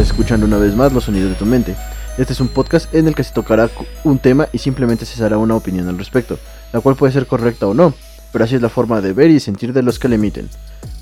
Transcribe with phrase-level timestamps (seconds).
[0.00, 1.76] Estás escuchando una vez más los sonidos de tu mente.
[2.16, 3.68] Este es un podcast en el que se tocará
[4.02, 6.38] un tema y simplemente se dará una opinión al respecto,
[6.72, 7.92] la cual puede ser correcta o no,
[8.32, 10.48] pero así es la forma de ver y sentir de los que le emiten.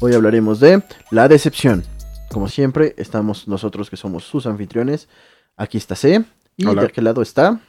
[0.01, 0.83] Hoy hablaremos de
[1.13, 1.85] la decepción.
[2.33, 5.07] Como siempre, estamos nosotros que somos sus anfitriones.
[5.57, 6.25] Aquí está C.
[6.57, 6.81] Y Hola.
[6.83, 7.61] de aquel lado está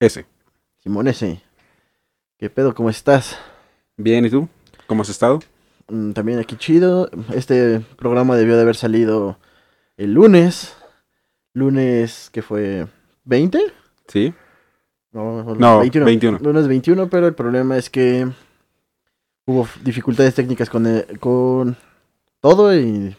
[0.00, 0.24] Ese.
[0.82, 1.38] Simón S.
[2.38, 2.74] ¿Qué pedo?
[2.74, 3.36] ¿Cómo estás?
[3.98, 4.48] Bien, ¿y tú?
[4.86, 5.40] ¿Cómo has estado?
[5.86, 7.10] Mm, También aquí chido.
[7.34, 9.36] Este programa debió de haber salido
[9.98, 10.74] el lunes.
[11.52, 12.86] Lunes que fue
[13.24, 13.60] 20?
[14.06, 14.32] Sí.
[15.12, 16.38] No, No, 21.
[16.40, 18.28] Lunes 21, pero el problema es que
[19.46, 21.76] hubo dificultades técnicas con, el- con
[22.40, 23.16] todo y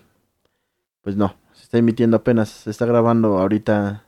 [1.01, 4.03] pues no, se está emitiendo apenas, se está grabando ahorita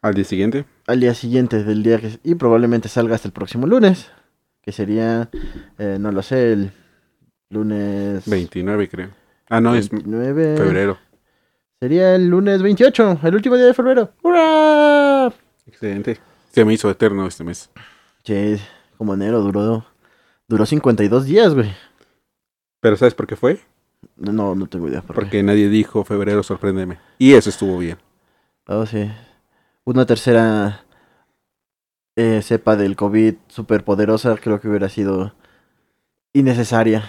[0.00, 0.64] Al día siguiente.
[0.86, 4.10] al día siguiente del día que y probablemente salga hasta el próximo lunes,
[4.62, 5.28] que sería,
[5.78, 6.72] eh, no lo sé, el
[7.50, 9.10] lunes 29, creo.
[9.48, 10.56] Ah, no, es 29.
[10.56, 10.98] febrero.
[11.84, 14.10] Sería el lunes 28, el último día de febrero.
[14.22, 15.26] ¡Hurra!
[15.66, 16.18] Excelente.
[16.50, 17.68] Se me hizo eterno este mes.
[18.22, 18.58] Che,
[18.96, 19.84] como enero duró,
[20.48, 21.70] duró 52 días, güey.
[22.80, 23.60] Pero ¿sabes por qué fue?
[24.16, 25.02] No, no tengo idea.
[25.02, 25.20] Por qué.
[25.20, 27.00] Porque nadie dijo febrero, sorpréndeme.
[27.18, 27.98] Y eso estuvo bien.
[28.66, 29.10] Oh, sí.
[29.84, 30.86] Una tercera
[32.16, 35.34] eh, cepa del COVID superpoderosa creo que hubiera sido
[36.32, 37.04] innecesaria.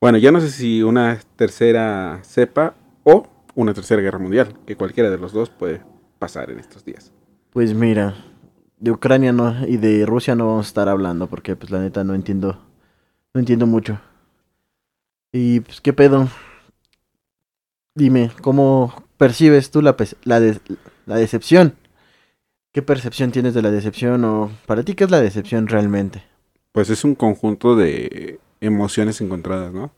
[0.00, 5.10] Bueno, ya no sé si una tercera cepa o una tercera guerra mundial, que cualquiera
[5.10, 5.82] de los dos puede
[6.20, 7.12] pasar en estos días.
[7.50, 8.14] Pues mira,
[8.78, 12.04] de Ucrania no y de Rusia no vamos a estar hablando porque pues la neta
[12.04, 12.62] no entiendo,
[13.34, 13.98] no entiendo mucho.
[15.32, 16.28] Y pues qué pedo.
[17.94, 20.60] Dime, ¿cómo percibes tú la, la, de-
[21.06, 21.74] la decepción?
[22.72, 26.22] ¿Qué percepción tienes de la decepción o para ti qué es la decepción realmente?
[26.72, 29.92] Pues es un conjunto de emociones encontradas, ¿no?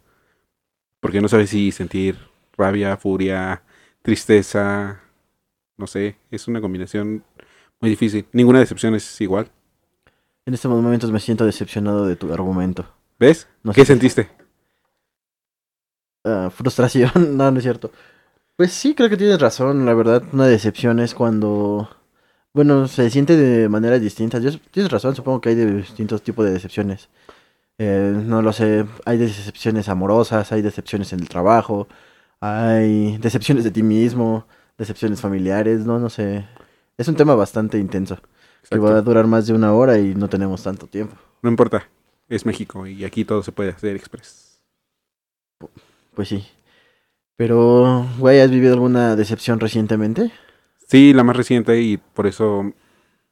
[1.01, 2.17] Porque no sabes si sentir
[2.59, 3.63] rabia, furia,
[4.03, 5.01] tristeza,
[5.79, 7.25] no sé, es una combinación
[7.81, 8.27] muy difícil.
[8.33, 9.51] Ninguna decepción es igual.
[10.47, 12.87] En estos momentos me siento decepcionado de tu argumento.
[13.19, 13.49] ¿Ves?
[13.63, 13.87] No ¿Qué sé.
[13.89, 14.29] sentiste?
[16.25, 17.91] Ah, frustración, no, no es cierto.
[18.57, 21.89] Pues sí, creo que tienes razón, la verdad, una decepción es cuando,
[22.55, 24.43] bueno, se siente de maneras distintas.
[24.43, 27.09] Yo- tienes razón, supongo que hay de distintos tipos de decepciones.
[27.79, 31.89] Eh, no lo sé, hay decepciones amorosas, hay decepciones en el trabajo,
[32.41, 36.47] hay decepciones de ti mismo, decepciones familiares, no, no sé.
[36.97, 38.19] Es un tema bastante intenso,
[38.71, 41.17] que va a durar más de una hora y no tenemos tanto tiempo.
[41.43, 41.89] No importa,
[42.29, 44.63] es México y aquí todo se puede hacer express.
[46.15, 46.47] Pues sí.
[47.37, 50.33] Pero, güey, ¿has vivido alguna decepción recientemente?
[50.89, 52.73] Sí, la más reciente y por eso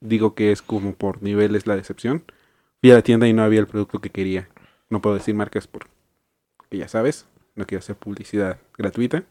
[0.01, 2.25] digo que es como por niveles la decepción.
[2.81, 4.49] Fui a la tienda y no había el producto que quería.
[4.91, 5.89] No puedo decir marcas porque
[6.71, 9.25] ya sabes, no quiero hacer publicidad gratuita.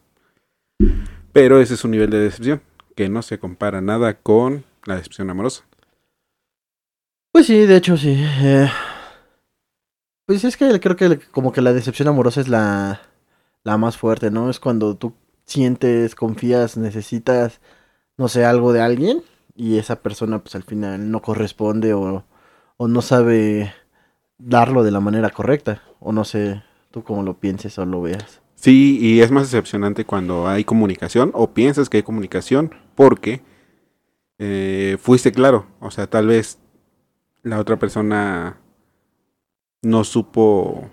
[1.34, 2.62] Pero ese es un nivel de decepción
[2.96, 5.64] que no se compara nada con la decepción amorosa.
[7.32, 8.16] Pues sí, de hecho sí.
[8.18, 8.70] eh,
[10.26, 13.02] Pues es que creo que como que la decepción amorosa es la,
[13.64, 14.50] la más fuerte, ¿no?
[14.50, 15.14] Es cuando tú
[15.46, 17.62] sientes, confías, necesitas,
[18.18, 19.24] no sé, algo de alguien
[19.56, 22.26] y esa persona pues al final no corresponde o,
[22.78, 23.74] o no sabe
[24.40, 25.84] darlo de la manera correcta.
[26.00, 26.64] O no sé,
[26.96, 28.42] tú cómo lo pienses o lo veas.
[28.56, 33.42] Sí, y es más decepcionante cuando hay comunicación o piensas que hay comunicación porque
[34.40, 35.66] eh, fuiste claro.
[35.82, 36.58] O sea, tal vez
[37.44, 38.62] la otra persona
[39.82, 40.90] no supo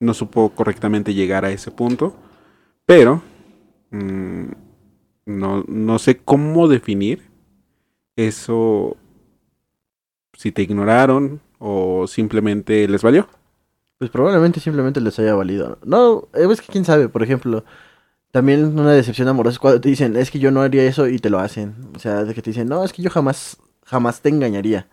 [0.00, 2.16] no supo correctamente llegar a ese punto,
[2.86, 3.22] pero
[3.92, 4.46] mm,
[5.26, 7.22] no, no sé cómo definir
[8.16, 8.96] eso
[10.32, 13.28] si te ignoraron o simplemente les valió.
[13.98, 15.78] Pues probablemente simplemente les haya valido.
[15.84, 17.64] No, eh, es que quién sabe, por ejemplo,
[18.30, 21.18] también una decepción amorosa es cuando te dicen, es que yo no haría eso y
[21.18, 21.74] te lo hacen.
[21.96, 24.88] O sea, que te dicen, no, es que yo jamás, jamás te engañaría.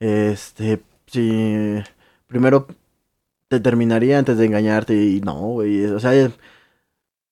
[0.00, 1.82] Este, si
[2.26, 2.68] primero
[3.48, 5.86] te terminaría antes de engañarte y no, güey.
[5.86, 6.12] O sea,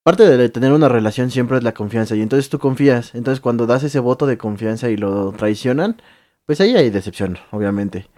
[0.03, 3.15] parte de tener una relación siempre es la confianza y entonces tú confías.
[3.15, 6.01] Entonces cuando das ese voto de confianza y lo traicionan,
[6.47, 8.09] pues ahí hay decepción, obviamente.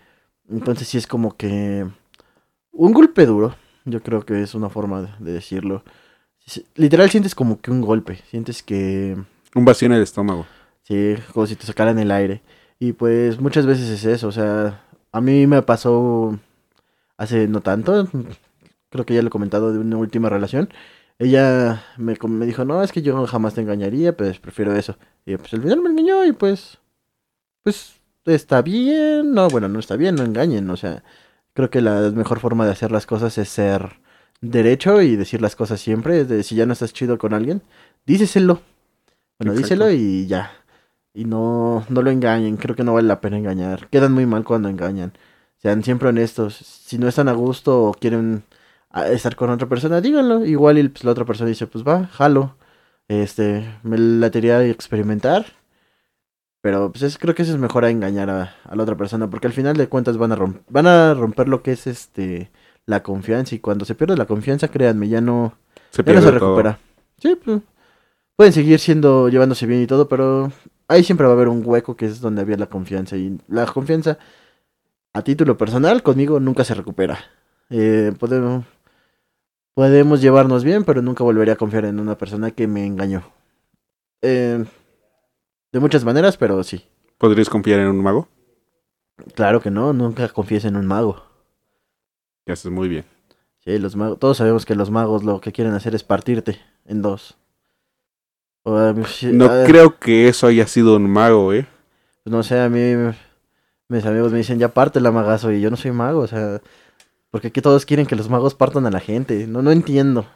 [0.50, 1.87] Entonces sí es como que
[2.86, 3.54] un golpe duro,
[3.84, 5.82] yo creo que es una forma de- de decirlo.
[6.76, 9.16] Literal sientes como que un golpe, sientes que
[9.54, 10.46] Un vacío en el estómago.
[10.84, 12.40] Sí, como si te sacaran el aire.
[12.78, 14.82] Y pues muchas veces es eso, o sea,
[15.12, 16.38] a mí me pasó
[17.16, 18.08] hace no tanto,
[18.90, 20.69] creo que ya lo he comentado de una última relación.
[21.19, 22.14] Ella me
[22.46, 24.96] dijo, no, es que yo jamás te engañaría, pues prefiero eso.
[25.26, 26.78] Y pues al final me engañó y pues,
[27.62, 27.94] pues
[28.26, 31.02] está bien, no, bueno, no está bien, no engañen, o sea,
[31.58, 33.99] creo que la mejor forma de hacer las cosas es ser
[34.40, 36.20] derecho y decir las cosas siempre.
[36.20, 37.62] Es de, si ya no estás chido con alguien,
[38.06, 38.60] díceselo.
[39.40, 39.62] Bueno, Exacto.
[39.87, 40.52] díselo y ya.
[41.12, 43.88] Y no, no lo engañen, creo que no vale la pena engañar.
[43.88, 45.12] Quedan muy mal cuando engañan.
[45.56, 46.55] Sean siempre honestos.
[46.55, 48.44] Si no están a gusto o quieren
[48.90, 50.44] a- estar con otra persona, díganlo.
[50.46, 52.54] Igual y pues, la otra persona dice, pues va, jalo.
[53.08, 55.46] Este, me latería experimentar.
[56.69, 59.31] Pero pues es- creo que eso es mejor a engañar a, a la otra persona.
[59.31, 62.50] Porque al final de cuentas van a, rom- van a romper lo que es este
[62.85, 63.55] la confianza.
[63.55, 65.55] Y cuando se pierde la confianza, créanme, ya no,
[65.88, 66.50] Se ya no pierde se todo.
[66.56, 66.79] recupera.
[67.23, 67.62] Sí, pues,
[68.37, 70.53] pueden seguir siendo, llevándose bien y todo, pero
[70.88, 73.17] ahí siempre va a haber un hueco que es donde había la confianza.
[73.17, 74.19] Y la confianza,
[75.14, 77.19] a título personal, conmigo nunca se recupera.
[77.71, 78.67] Eh, podemos,
[79.75, 83.23] podemos llevarnos bien, pero nunca volvería a confiar en una persona que me engañó.
[84.23, 84.64] Eh,
[85.73, 86.85] de muchas maneras, pero sí.
[87.19, 88.29] ¿Podrías confiar en un mago?
[89.35, 91.23] Claro que no, nunca confíes en un mago.
[92.47, 93.05] Ya haces muy bien.
[93.65, 97.03] Sí, los magos, todos sabemos que los magos lo que quieren hacer es partirte en
[97.03, 97.37] dos.
[98.62, 101.67] O, sí, No ah, creo que eso haya sido un mago, ¿eh?
[102.25, 102.94] pues no sé, a mí
[103.88, 106.61] mis amigos me dicen ya parte la magazo y yo no soy mago, o sea,
[107.31, 110.26] porque aquí todos quieren que los magos partan a la gente, no no entiendo.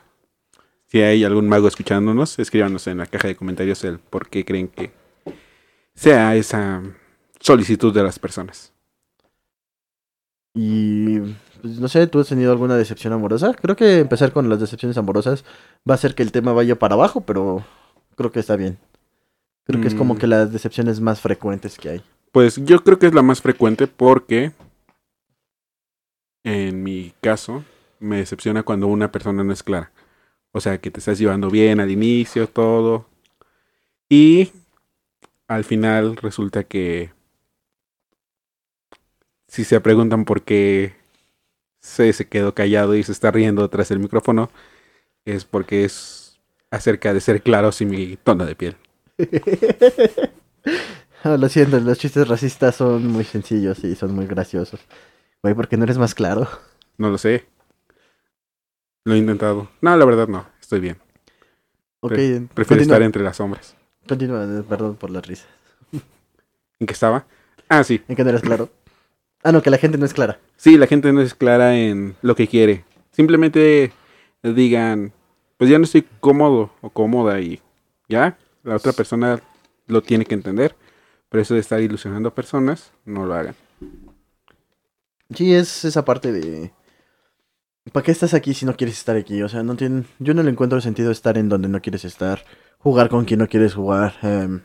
[0.86, 4.68] Si hay algún mago escuchándonos, escríbanos en la caja de comentarios el por qué creen
[4.68, 4.92] que
[5.94, 6.82] sea esa
[7.40, 8.72] solicitud de las personas.
[10.54, 11.18] Y
[11.60, 13.54] pues, no sé, ¿tú has tenido alguna decepción amorosa?
[13.54, 15.44] Creo que empezar con las decepciones amorosas
[15.88, 17.64] va a hacer que el tema vaya para abajo, pero
[18.16, 18.78] creo que está bien.
[19.64, 20.18] Creo que es como Mm.
[20.18, 22.02] que las decepciones más frecuentes que hay.
[22.32, 24.52] Pues yo creo que es la más frecuente porque
[26.44, 27.64] en mi caso
[28.00, 29.92] me decepciona cuando una persona no es clara.
[30.50, 33.06] O sea, que te estás llevando bien al inicio, todo.
[34.10, 34.50] Y
[35.54, 37.12] al final resulta que
[39.48, 40.94] si se preguntan por qué
[41.80, 44.50] se, se quedó callado y se está riendo tras el micrófono,
[45.24, 46.40] es porque es
[46.70, 48.76] acerca de ser claros y mi tono de piel.
[51.22, 54.80] Ah, Lo siento, los chistes racistas son muy sencillos y son muy graciosos.
[55.42, 56.48] Güey, ¿por qué no eres más claro?
[56.96, 57.46] No lo sé.
[59.04, 59.68] Lo he intentado.
[59.80, 60.46] No, la verdad no.
[60.60, 60.96] Estoy bien.
[62.00, 63.76] Prefiero continúa, estar entre las sombras.
[64.12, 65.46] Continúa, eh, perdón por la risa.
[66.78, 67.24] ¿En qué estaba?
[67.68, 68.02] Ah, sí.
[68.08, 68.68] ¿En qué no eres claro?
[69.42, 70.38] Ah, no, que la gente no es clara.
[70.56, 72.84] Sí, la gente no es clara en lo que quiere.
[73.10, 73.92] Simplemente
[74.42, 75.12] digan,
[75.56, 77.60] pues ya no estoy cómodo o cómoda y
[78.08, 79.40] ya, la otra persona
[79.86, 80.76] lo tiene que entender.
[81.30, 83.54] Pero eso de estar ilusionando a personas, no lo hagan.
[85.34, 86.72] Sí, es esa parte de...
[87.90, 89.42] ¿Para qué estás aquí si no quieres estar aquí?
[89.42, 90.04] O sea, no tiene...
[90.18, 92.44] yo no le encuentro sentido estar en donde no quieres estar,
[92.82, 94.60] jugar con quien no quieres jugar, em,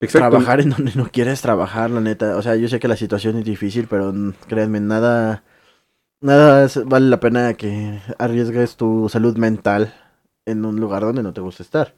[0.00, 0.28] Exacto.
[0.28, 2.36] trabajar en donde no quieres trabajar, la neta.
[2.36, 4.12] O sea, yo sé que la situación es difícil, pero
[4.46, 5.42] créanme, nada,
[6.20, 9.94] nada vale la pena que arriesgues tu salud mental
[10.44, 11.94] en un lugar donde no te gusta estar.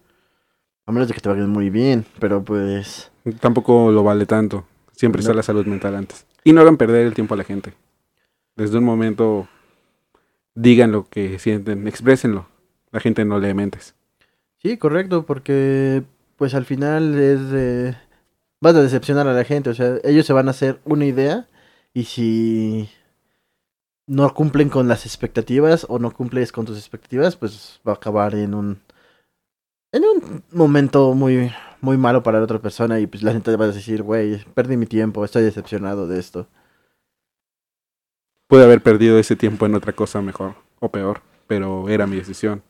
[0.86, 3.10] A menos de que te vayas muy bien, pero pues...
[3.40, 4.64] Tampoco lo vale tanto.
[4.92, 6.26] Siempre está la salud mental antes.
[6.44, 7.74] Y no hagan perder el tiempo a la gente.
[8.56, 9.46] Desde un momento
[10.54, 12.46] digan lo que sienten, exprésenlo.
[12.90, 13.94] La gente no lee mentes.
[14.62, 16.04] Sí, correcto, porque
[16.36, 17.96] pues al final es de...
[18.60, 21.46] Vas a decepcionar a la gente, o sea, ellos se van a hacer una idea
[21.94, 22.88] y si
[24.08, 28.34] no cumplen con las expectativas o no cumples con tus expectativas, pues va a acabar
[28.34, 28.80] en un
[29.92, 33.66] en un momento muy muy malo para la otra persona y pues la gente va
[33.66, 36.48] a decir, güey, perdí mi tiempo, estoy decepcionado de esto.
[38.48, 42.62] Pude haber perdido ese tiempo en otra cosa mejor o peor, pero era mi decisión.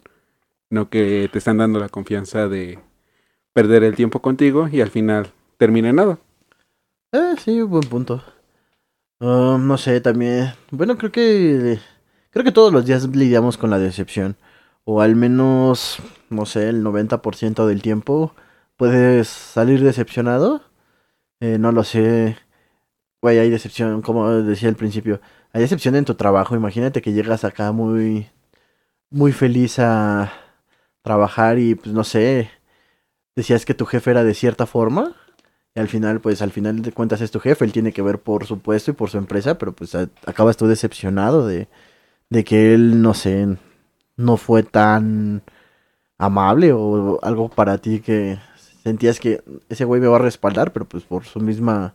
[0.71, 2.79] No que te están dando la confianza de
[3.53, 6.19] perder el tiempo contigo y al final termine en nada.
[7.13, 8.23] Eh, sí, buen punto.
[9.21, 10.53] Ah, no sé, también.
[10.71, 11.79] Bueno, creo que.
[12.31, 14.37] Creo que todos los días lidiamos con la decepción.
[14.85, 15.99] O al menos,
[16.31, 18.35] no sé, el 90% del tiempo
[18.77, 20.63] puedes salir decepcionado.
[21.41, 22.37] Eh, no lo sé.
[23.23, 25.21] Güey, hay decepción, como decía al principio.
[25.53, 26.55] Hay decepción en tu trabajo.
[26.57, 28.29] Imagínate que llegas acá muy.
[29.11, 30.33] Muy feliz a
[31.03, 32.51] trabajar y, pues no sé.
[33.37, 35.15] Decías que tu jefe era de cierta forma.
[35.75, 38.21] Y al final, pues al final de cuentas es tu jefe, él tiene que ver
[38.21, 41.69] por su puesto y por su empresa, pero pues a- acabas tú decepcionado de,
[42.31, 43.49] de que él, no sé,
[44.17, 45.43] no fue tan
[46.19, 48.39] amable o algo para ti que
[48.85, 51.95] sentías que ese güey me va a respaldar, pero pues por su misma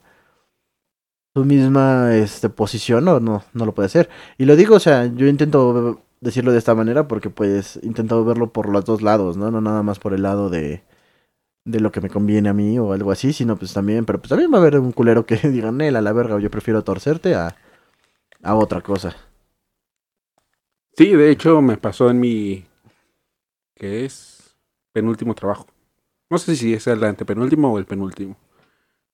[1.35, 4.09] su misma este posición no, no, no lo puede hacer.
[4.37, 8.51] Y lo digo, o sea, yo intento decirlo de esta manera porque pues intento verlo
[8.51, 9.51] por los dos lados, ¿no?
[9.51, 10.83] No nada más por el lado de
[11.65, 14.29] de lo que me conviene a mí o algo así, sino pues también, pero pues
[14.29, 17.35] también va a haber un culero que digan, él a la verga, yo prefiero torcerte
[17.35, 17.55] a,
[18.41, 19.15] a otra cosa.
[20.95, 22.65] Sí, de hecho me pasó en mi...
[23.75, 24.33] ¿Qué es?
[24.93, 25.67] penúltimo trabajo.
[26.29, 28.37] No sé si es el antepenúltimo o el penúltimo.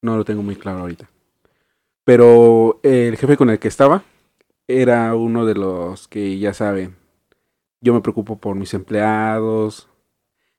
[0.01, 1.09] No lo tengo muy claro ahorita.
[2.03, 4.03] Pero el jefe con el que estaba
[4.67, 6.95] era uno de los que ya saben,
[7.81, 9.87] yo me preocupo por mis empleados,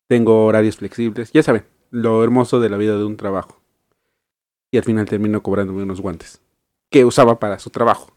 [0.07, 3.61] tengo horarios flexibles, ya saben, lo hermoso de la vida de un trabajo.
[4.73, 6.41] Y al final termino cobrándome unos guantes
[6.91, 8.13] que usaba para su trabajo.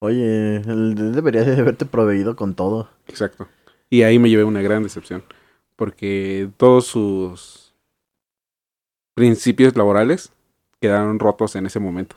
[0.00, 2.90] Oye, él debería de haberte proveído con todo.
[3.06, 3.48] Exacto.
[3.88, 5.22] Y ahí me llevé una gran decepción.
[5.76, 7.74] Porque todos sus
[9.14, 10.32] principios laborales
[10.80, 12.16] quedaron rotos en ese momento.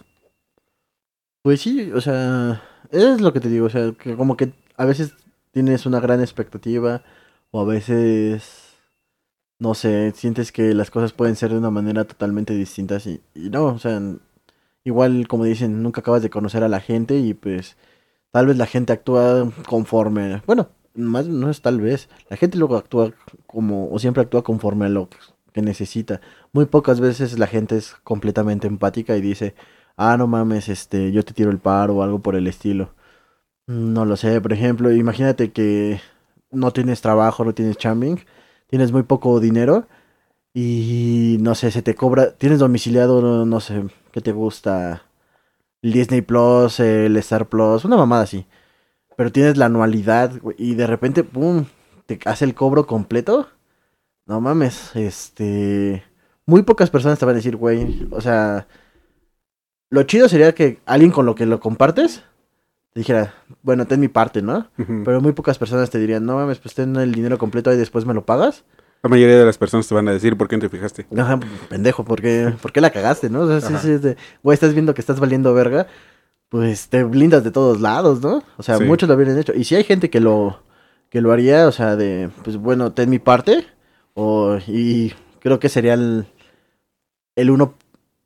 [1.43, 4.85] Pues sí, o sea, es lo que te digo, o sea, que como que a
[4.85, 5.13] veces
[5.55, 7.01] tienes una gran expectativa
[7.51, 8.75] o a veces,
[9.57, 13.49] no sé, sientes que las cosas pueden ser de una manera totalmente distinta y, y
[13.49, 14.01] no, o sea,
[14.83, 17.77] igual como dicen, nunca acabas de conocer a la gente y pues
[18.31, 22.75] tal vez la gente actúa conforme, bueno, más no es tal vez, la gente luego
[22.75, 23.13] actúa
[23.47, 25.07] como, o siempre actúa conforme a lo
[25.53, 26.19] que necesita.
[26.51, 29.55] Muy pocas veces la gente es completamente empática y dice,
[29.95, 32.91] ah, no mames, este, yo te tiro el paro o algo por el estilo.
[33.67, 35.99] No lo sé, por ejemplo, imagínate que
[36.51, 38.19] no tienes trabajo, no tienes chambing,
[38.67, 39.87] tienes muy poco dinero
[40.53, 45.03] y no sé, se te cobra, tienes domiciliado, no, sé, ¿qué te gusta?
[45.81, 48.47] El Disney Plus, el Star Plus, una mamada así.
[49.17, 51.65] Pero tienes la anualidad y de repente, ¡pum!
[52.07, 53.49] Te hace el cobro completo.
[54.27, 56.03] No mames, este...
[56.47, 58.67] Muy pocas personas te van a decir, güey, o sea...
[59.89, 62.23] Lo chido sería que alguien con lo que lo compartes
[62.95, 64.69] te dijera, bueno, ten mi parte, ¿no?
[65.03, 68.05] Pero muy pocas personas te dirían, no mames, pues ten el dinero completo y después
[68.05, 68.63] me lo pagas.
[69.03, 71.05] La mayoría de las personas te van a decir, ¿por qué no te fijaste?
[71.17, 71.37] Ajá,
[71.67, 73.41] pendejo, ¿por qué, ¿por qué la cagaste, no?
[73.41, 75.87] O sea, sí, sí, güey, estás viendo que estás valiendo verga,
[76.47, 78.43] pues te blindas de todos lados, ¿no?
[78.55, 79.51] O sea, muchos lo habrían hecho.
[79.53, 80.63] Y si hay gente que lo,
[81.09, 83.67] que lo haría, o sea, de, pues bueno, ten mi parte,
[84.13, 85.11] o, y
[85.41, 86.27] creo que sería el,
[87.35, 87.75] el 1,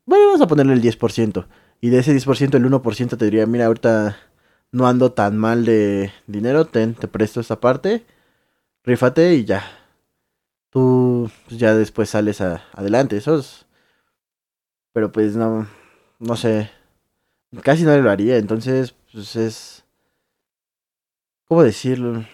[0.06, 1.48] bueno, vamos a ponerle el 10%.
[1.82, 4.29] Y de ese 10%, el 1% te diría, mira, ahorita
[4.72, 8.06] no ando tan mal de dinero, ten, te presto esta parte,
[8.84, 9.64] rífate y ya.
[10.70, 13.66] Tú pues, ya después sales adelante, eso es...
[14.94, 15.68] Pero pues no,
[16.20, 16.72] no sé,
[17.64, 19.86] casi no lo haría, entonces pues es...
[21.48, 22.26] ¿Cómo decirlo?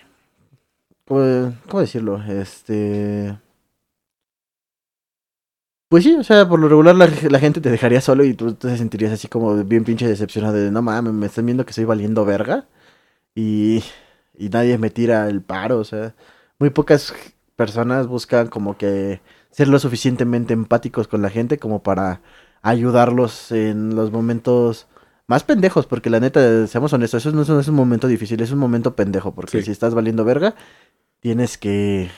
[1.06, 2.22] ¿Cómo, cómo decirlo?
[2.24, 3.38] Este...
[5.96, 8.76] Pues sí, o sea, por lo regular la, gente te dejaría solo y tú te
[8.76, 12.26] sentirías así como bien pinche decepcionado de no mames, me están viendo que estoy valiendo
[12.26, 12.66] verga
[13.34, 13.82] y,
[14.38, 16.14] y nadie me tira el paro, o sea,
[16.60, 17.14] muy pocas
[17.56, 19.22] personas buscan como que
[19.52, 22.20] ser lo suficientemente empáticos con la gente como para
[22.62, 24.88] ayudarlos en los momentos
[25.28, 28.60] más pendejos, porque la neta, seamos honestos, eso no es, un momento difícil, es un
[28.60, 30.56] momento pendejo, porque si estás valiendo verga,
[31.22, 32.10] tienes que...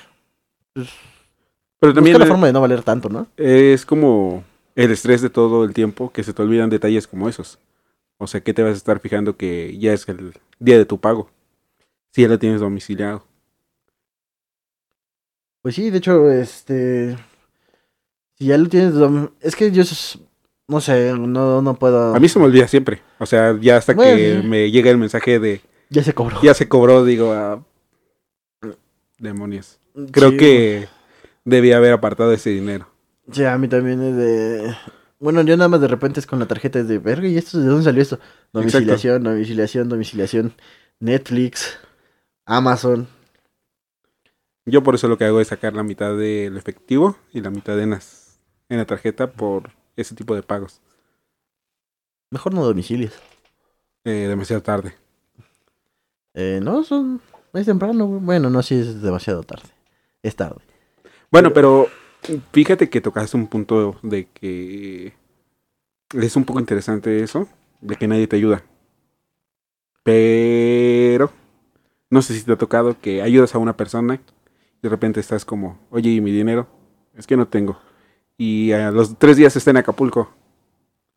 [0.74, 0.90] Pues,
[1.80, 2.20] pero también...
[2.20, 3.28] la forma de no valer tanto, ¿no?
[3.38, 4.44] Es como
[4.76, 7.60] el estrés de todo el tiempo que se te olvidan detalles como esos.
[8.18, 11.00] O sea, ¿qué te vas a estar fijando que ya es el día de tu
[11.00, 11.30] pago?
[12.12, 13.24] Si ya lo tienes domiciliado.
[15.62, 17.18] Pues sí, de hecho, este...
[18.36, 18.94] Si ya lo tienes...
[19.42, 19.84] Es que yo...
[20.68, 22.16] No sé, no, no puedo...
[22.16, 23.02] A mí se me olvida siempre.
[23.20, 25.62] O sea, ya hasta que me llega el mensaje de...
[25.90, 26.42] Ya se cobró.
[26.42, 27.64] Ya se cobró, digo, a...
[29.20, 29.80] Demonios.
[30.12, 30.88] Creo que
[31.48, 32.88] debía haber apartado ese dinero.
[33.32, 34.76] Sí, a mí también es de...
[35.20, 37.66] Bueno, yo nada más de repente es con la tarjeta de verga, ¿y esto de
[37.68, 38.20] dónde salió esto?
[38.54, 40.54] Domiciliación, domiciliación, domiciliación.
[41.00, 41.80] Netflix,
[42.46, 43.08] Amazon.
[44.66, 47.80] Yo por eso lo que hago es sacar la mitad del efectivo y la mitad
[47.80, 50.82] en, las, en la tarjeta por ese tipo de pagos.
[52.30, 53.14] Mejor no domicilios.
[54.04, 54.96] Eh, demasiado tarde.
[56.34, 57.22] Eh, no, son...
[57.54, 58.06] Es temprano.
[58.06, 59.70] Bueno, no, sí es demasiado tarde.
[60.22, 60.62] Es tarde.
[61.32, 61.88] Bueno, pero
[62.52, 65.14] fíjate que tocaste un punto de que
[66.14, 67.48] es un poco interesante eso,
[67.82, 68.64] de que nadie te ayuda.
[70.04, 71.32] Pero
[72.10, 74.20] no sé si te ha tocado que ayudas a una persona y
[74.82, 76.68] de repente estás como, oye, ¿y mi dinero?
[77.16, 77.78] Es que no tengo.
[78.38, 80.32] Y a los tres días está en Acapulco.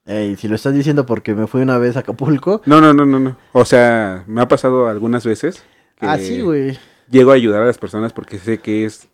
[0.06, 2.62] Ey, si lo estás diciendo porque me fui una vez a Acapulco.
[2.64, 3.36] No, no, no, no, no.
[3.52, 5.62] O sea, me ha pasado algunas veces.
[5.96, 6.78] Que ah, sí, güey.
[7.10, 9.09] Llego a ayudar a las personas porque sé que es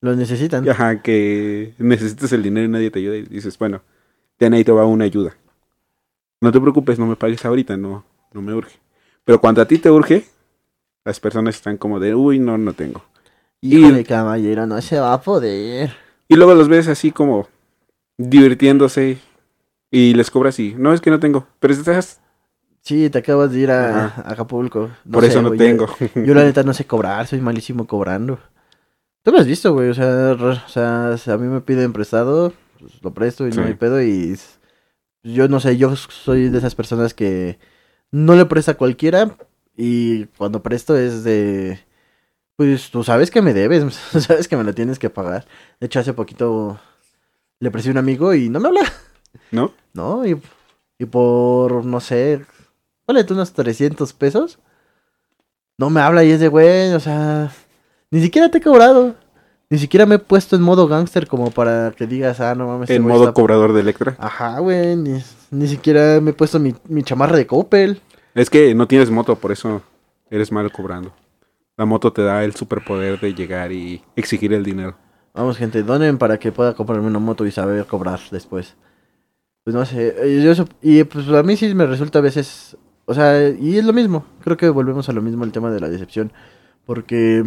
[0.00, 0.68] lo necesitan.
[0.68, 3.82] Ajá, que necesitas el dinero y nadie te ayuda y dices, bueno,
[4.38, 5.36] ya te va una ayuda.
[6.40, 8.78] No te preocupes, no me pagues ahorita, no, no me urge.
[9.24, 10.24] Pero cuando a ti te urge,
[11.04, 13.02] las personas están como de, uy, no, no tengo.
[13.60, 15.90] Híjole, y, caballero, no se va a poder.
[16.28, 17.48] Y luego los ves así como
[18.16, 19.18] divirtiéndose
[19.90, 22.20] y les cobras y, no, es que no tengo, pero estás...
[22.82, 24.90] Sí, te acabas de ir a, Acapulco.
[25.10, 25.86] Por eso no tengo.
[26.14, 28.38] yo la neta no sé cobrar, soy malísimo cobrando.
[29.28, 33.12] Tú me has visto, güey, o sea, o a mí me piden prestado, pues lo
[33.12, 33.58] presto y Sí.
[33.60, 34.38] no hay pedo y
[35.22, 37.58] yo no sé, yo soy de esas personas que
[38.10, 39.36] no le presta a cualquiera
[39.76, 41.78] y cuando presto es de,
[42.56, 45.44] pues tú sabes que me debes, sabes que me lo tienes que pagar.
[45.78, 46.80] De hecho, hace poquito
[47.60, 48.90] le presté a un amigo y no me habla,
[49.50, 49.74] ¿No?
[49.92, 50.24] ¿no?
[50.26, 50.40] Y,
[50.98, 52.46] y por, no sé,
[53.06, 54.58] vale, tú unos 300 pesos,
[55.76, 57.52] no me habla y es de, güey, o sea,
[58.10, 59.14] ni siquiera te he cobrado.
[59.70, 62.88] Ni siquiera me he puesto en modo gángster como para que digas, ah, no mames.
[62.88, 64.16] este En modo cobrador de Electra.
[64.18, 68.00] Ajá, güey, ni, ni siquiera me he puesto mi, mi chamarra de Coppel.
[68.34, 69.82] Es que no tienes moto, por eso
[70.30, 71.12] eres malo cobrando.
[71.76, 74.96] La moto te da el superpoder de llegar y exigir el dinero.
[75.34, 78.74] Vamos, gente, donen para que pueda comprarme una moto y saber cobrar después.
[79.62, 83.12] Pues no sé, eh, yo y pues a mí sí me resulta a veces, o
[83.12, 85.90] sea, y es lo mismo, creo que volvemos a lo mismo el tema de la
[85.90, 86.32] decepción,
[86.86, 87.44] porque,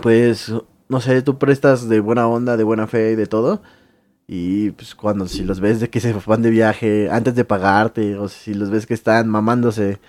[0.00, 0.52] pues,
[0.88, 3.62] no sé, tú prestas de buena onda, de buena fe y de todo,
[4.26, 8.16] y pues cuando si los ves de que se van de viaje antes de pagarte,
[8.16, 10.00] o si los ves que están mamándose,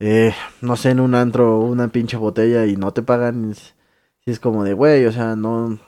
[0.00, 3.74] eh, no sé, en un antro, una pinche botella y no te pagan, es,
[4.26, 5.78] es como de, güey, o sea, no,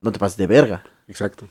[0.00, 0.84] no te pases de verga.
[1.08, 1.48] Exacto.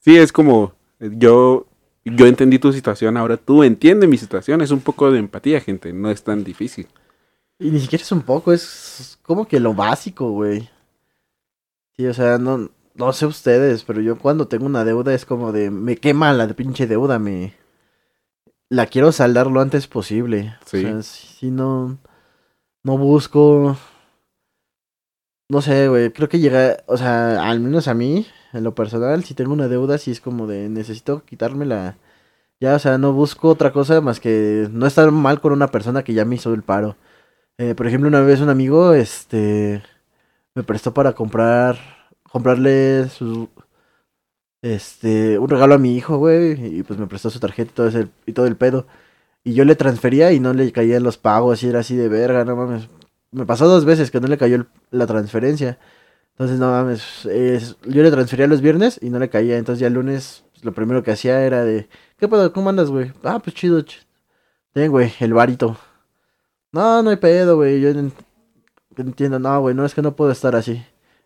[0.00, 1.66] Sí, es como eh, yo
[2.04, 4.62] yo entendí tu situación, ahora tú entiendes mi situación.
[4.62, 5.92] Es un poco de empatía, gente.
[5.92, 6.88] No es tan difícil.
[7.60, 10.70] Y ni siquiera es un poco, es como que lo básico, güey.
[11.94, 15.52] Sí, o sea, no, no sé ustedes, pero yo cuando tengo una deuda es como
[15.52, 17.54] de, me quema la pinche deuda, me...
[18.70, 20.56] La quiero saldar lo antes posible.
[20.64, 20.78] Sí.
[20.78, 21.98] O sea, si, si no,
[22.82, 23.76] no busco...
[25.50, 29.22] No sé, güey, creo que llega, o sea, al menos a mí, en lo personal,
[29.24, 31.98] si tengo una deuda, sí es como de, necesito quitármela.
[32.60, 36.04] Ya, o sea, no busco otra cosa más que no estar mal con una persona
[36.04, 36.96] que ya me hizo el paro.
[37.60, 39.82] Eh, por ejemplo, una vez un amigo, este,
[40.54, 41.78] me prestó para comprar,
[42.32, 43.48] comprarle su,
[44.62, 47.88] este, un regalo a mi hijo, güey, y pues me prestó su tarjeta y todo
[47.88, 48.86] ese, y todo el pedo.
[49.44, 52.44] Y yo le transfería y no le caían los pagos y era así de verga,
[52.44, 52.88] no mames.
[53.32, 55.78] Me pasó dos veces que no le cayó la transferencia.
[56.32, 59.58] Entonces, no mames, es- yo le transfería los viernes y no le caía.
[59.58, 62.52] Entonces ya el lunes, pues, lo primero que hacía era de, ¿qué pedo?
[62.54, 63.12] ¿Cómo andas, güey?
[63.24, 64.06] Ah, pues chido, ch-
[64.74, 65.78] Ten, güey, el varito.
[66.72, 67.80] No, no hay pedo, güey.
[67.80, 68.12] Yo en-
[68.96, 70.82] entiendo, no, güey, no es que no puedo estar así.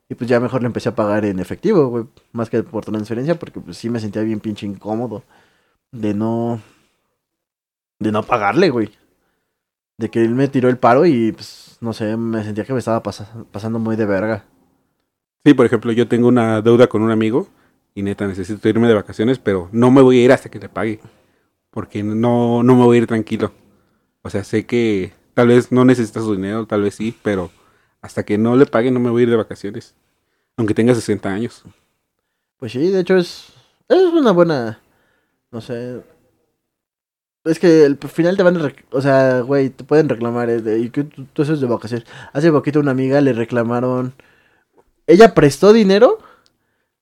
[0.09, 3.39] Y pues ya mejor le empecé a pagar en efectivo, güey, más que por transferencia,
[3.39, 5.23] porque pues sí me sentía bien pinche incómodo
[5.93, 6.61] de no
[7.99, 8.91] de no pagarle, güey.
[9.97, 12.81] De que él me tiró el paro y pues no sé, me sentía que me
[12.81, 14.45] estaba pasa- pasando muy de verga.
[15.45, 17.49] Sí, por ejemplo, yo tengo una deuda con un amigo
[17.95, 20.69] y neta necesito irme de vacaciones, pero no me voy a ir hasta que le
[20.69, 21.01] pague.
[21.71, 23.53] Porque no, no me voy a ir tranquilo.
[24.23, 27.51] O sea, sé que tal vez no necesita su dinero, tal vez sí, pero
[28.01, 29.95] hasta que no le pague no me voy a ir de vacaciones.
[30.57, 31.63] Aunque tenga 60 años.
[32.59, 33.53] Pues sí, de hecho es
[33.89, 34.81] es una buena
[35.51, 36.03] no sé,
[37.45, 40.81] es que al final te van a, o sea, güey, te pueden reclamar, eh, de,
[40.81, 42.07] y que tú, tú eso es de vacaciones.
[42.33, 44.15] Hace poquito una amiga le reclamaron,
[45.07, 46.19] ella prestó dinero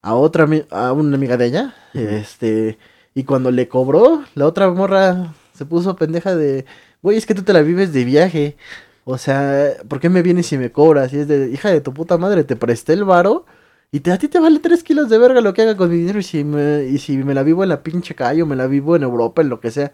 [0.02, 2.78] a otra, a una amiga de ella, este,
[3.14, 6.64] y cuando le cobró, la otra morra se puso pendeja de,
[7.02, 8.56] güey, es que tú te la vives de viaje,
[9.04, 11.12] o sea, ¿por qué me vienes y me cobras?
[11.12, 13.46] Y es de, hija de tu puta madre, te presté el varo.
[13.94, 15.96] Y te, a ti te vale 3 kilos de verga lo que haga con mi
[15.98, 16.18] dinero.
[16.18, 18.66] Y si me, y si me la vivo en la pinche calle o me la
[18.66, 19.92] vivo en Europa, en lo que sea.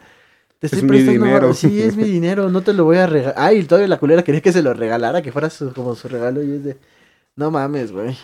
[0.60, 1.40] Te Es estoy mi prestando dinero.
[1.48, 1.54] varo.
[1.54, 2.48] Sí, es mi dinero.
[2.50, 3.34] No te lo voy a regalar.
[3.36, 6.42] Ay, todavía la culera quería que se lo regalara, que fuera su- como su regalo.
[6.44, 6.78] Y es de.
[7.36, 8.16] No mames, güey.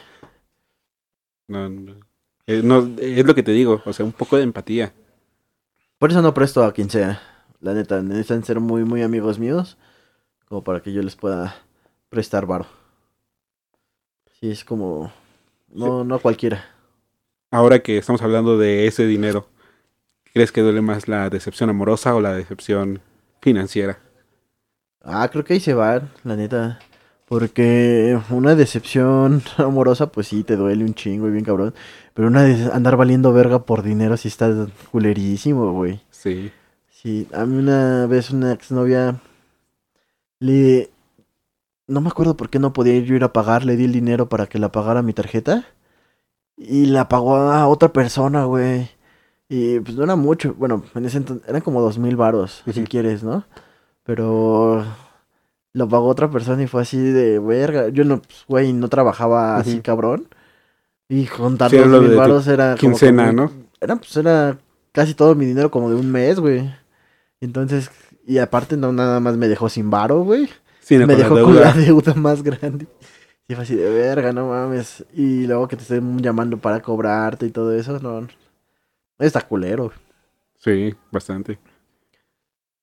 [1.48, 1.94] No, no.
[2.46, 4.92] Eh, no, es lo que te digo, o sea, un poco de empatía.
[5.98, 7.20] Por eso no presto a quien sea.
[7.60, 9.78] La neta, necesitan ser muy, muy amigos míos.
[10.46, 11.56] Como para que yo les pueda
[12.10, 12.66] prestar varo.
[14.38, 15.12] Sí, es como.
[15.68, 16.64] No, no cualquiera.
[17.50, 19.48] Ahora que estamos hablando de ese dinero,
[20.32, 23.00] ¿crees que duele más la decepción amorosa o la decepción
[23.40, 23.98] financiera?
[25.00, 26.78] Ah, creo que ahí se van, la neta.
[27.34, 31.74] Porque una decepción amorosa, pues sí, te duele un chingo y bien cabrón.
[32.14, 36.00] Pero una de andar valiendo verga por dinero sí está culerísimo, güey.
[36.12, 36.52] Sí.
[36.88, 39.20] Sí, a mí una vez una exnovia
[40.38, 40.90] le...
[41.88, 44.28] No me acuerdo por qué no podía yo ir a pagar, le di el dinero
[44.28, 45.66] para que la pagara mi tarjeta.
[46.56, 48.90] Y la pagó a otra persona, güey.
[49.48, 52.84] Y pues no era mucho, bueno, en ese entonces eran como dos mil varos, si
[52.84, 53.44] quieres, ¿no?
[54.04, 54.84] Pero
[55.74, 57.88] lo pagó otra persona y fue así de verga.
[57.90, 60.28] Yo no, pues, güey, no trabajaba así cabrón.
[61.08, 63.52] Y juntar Sí, era dos lo mil varos era como quincena, muy- ¿no?
[63.80, 64.56] Era, pues, era
[64.92, 66.72] casi todo mi dinero como de un mes, güey.
[67.40, 67.90] Entonces,
[68.26, 70.48] y aparte no nada más me dejó sin varo, güey.
[70.80, 72.86] Sí, no, me la dejó con la deuda más grande.
[73.46, 75.04] Sí, fue así de verga, no mames.
[75.12, 78.26] Y luego que te estén llamando para cobrarte y todo eso, no.
[79.18, 79.92] Está culero.
[80.56, 81.58] Sí, bastante.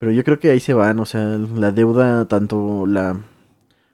[0.01, 3.21] Pero yo creo que ahí se van, o sea, la deuda, tanto la,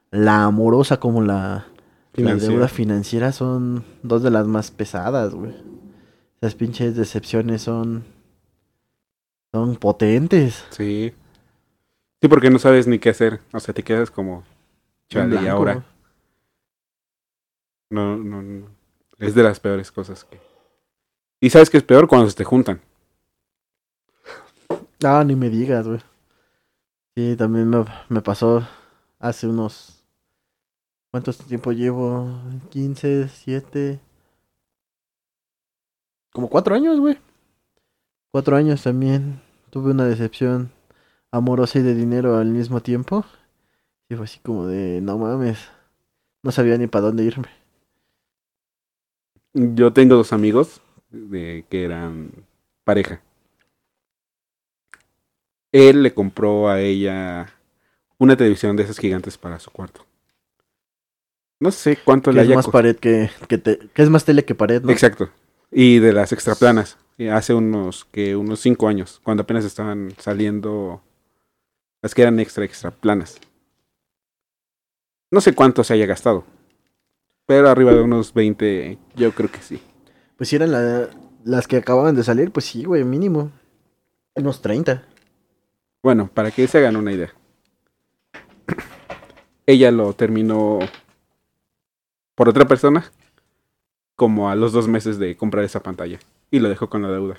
[0.10, 1.68] la amorosa como la,
[2.14, 5.54] la deuda financiera son dos de las más pesadas, güey.
[6.40, 8.06] Esas pinches decepciones son,
[9.52, 10.64] son potentes.
[10.70, 11.14] Sí.
[12.22, 13.42] Sí, porque no sabes ni qué hacer.
[13.52, 14.46] O sea, te quedas como.
[15.10, 15.84] Chale, y ahora.
[17.90, 18.68] No, no, no.
[19.20, 20.40] Es de las peores cosas que.
[21.42, 22.80] Y sabes que es peor cuando se te juntan.
[25.04, 26.00] Ah, ni me digas, güey.
[27.16, 28.68] Sí, también me, me pasó
[29.20, 30.04] hace unos...
[31.12, 32.30] ¿Cuántos tiempo llevo?
[32.70, 34.00] 15, 7...
[36.38, 37.18] Como cuatro años, güey.
[38.32, 39.42] Cuatro años también.
[39.72, 40.72] Tuve una decepción
[41.32, 43.26] amorosa y de dinero al mismo tiempo.
[44.08, 45.58] Y fue así como de, no mames.
[46.44, 47.48] No sabía ni para dónde irme.
[49.54, 50.80] Yo tengo dos amigos
[51.10, 52.32] de, que eran
[52.84, 53.22] pareja.
[55.78, 57.54] Él le compró a ella
[58.18, 60.06] una televisión de esas gigantes para su cuarto.
[61.60, 62.80] No sé cuánto le es haya más costado.
[62.84, 64.92] pared que, que, te- que es más tele que pared, ¿no?
[64.92, 65.30] Exacto.
[65.72, 66.98] Y de las extraplanas.
[67.32, 71.02] Hace unos que unos cinco años, cuando apenas estaban saliendo
[72.02, 73.40] las que eran extra extra planas.
[75.32, 76.46] No sé cuánto se haya gastado.
[77.48, 79.82] Pero arriba de unos 20, yo creo que sí.
[80.38, 81.10] Pues si eran la-
[81.44, 83.52] las que acababan de salir, pues sí, güey, mínimo.
[84.36, 85.04] Unos 30.
[86.08, 87.34] Bueno, para que se hagan una idea.
[89.66, 90.80] Ella lo terminó
[92.34, 93.12] por otra persona
[94.16, 96.18] como a los dos meses de comprar esa pantalla
[96.50, 97.36] y lo dejó con la deuda.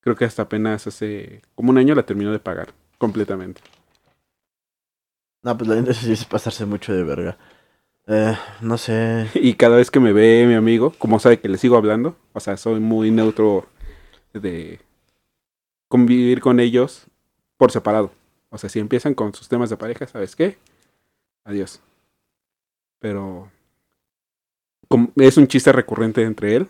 [0.00, 3.60] Creo que hasta apenas hace como un año la terminó de pagar completamente.
[5.44, 7.38] No, pues la neta sí es pasarse mucho de verga.
[8.08, 9.28] Eh, no sé.
[9.34, 12.40] Y cada vez que me ve mi amigo, como sabe que le sigo hablando, o
[12.40, 13.68] sea, soy muy neutro
[14.32, 14.80] de
[15.86, 17.07] convivir con ellos
[17.58, 18.12] por separado.
[18.48, 20.56] O sea, si empiezan con sus temas de pareja, ¿sabes qué?
[21.44, 21.80] Adiós.
[22.98, 23.50] Pero
[25.16, 26.68] es un chiste recurrente entre él,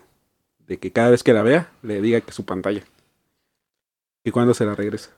[0.67, 2.83] de que cada vez que la vea, le diga que su pantalla.
[4.23, 5.11] Y cuando se la regresa.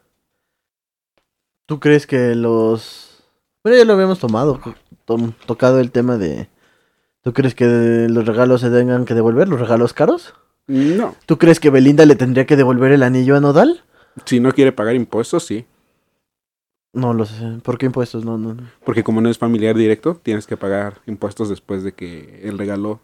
[1.66, 3.24] ¿Tú crees que los...
[3.64, 4.60] Bueno, ya lo habíamos tomado,
[5.46, 6.50] tocado el tema de...
[7.22, 10.34] ¿Tú crees que los regalos se tengan que devolver, los regalos caros?
[10.68, 13.84] No, ¿Tú crees que Belinda le tendría que devolver el anillo a Nodal?
[14.26, 15.66] Si no quiere pagar impuestos, sí.
[16.94, 17.60] No lo sé.
[17.64, 18.26] ¿Por qué impuestos?
[18.26, 18.54] No, no.
[18.54, 18.70] no.
[18.86, 23.00] Porque como no es familiar directo, tienes que pagar impuestos después de que el regalo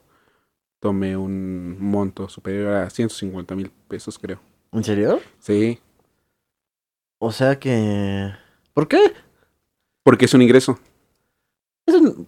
[0.80, 4.40] tome un monto superior a 150 mil pesos, creo.
[4.74, 5.20] ¿En serio?
[5.40, 5.80] Sí,
[7.20, 8.32] O sea que...
[8.74, 9.14] ¿Por qué?
[10.04, 10.80] porque es un ingreso.
[11.86, 12.28] Es un-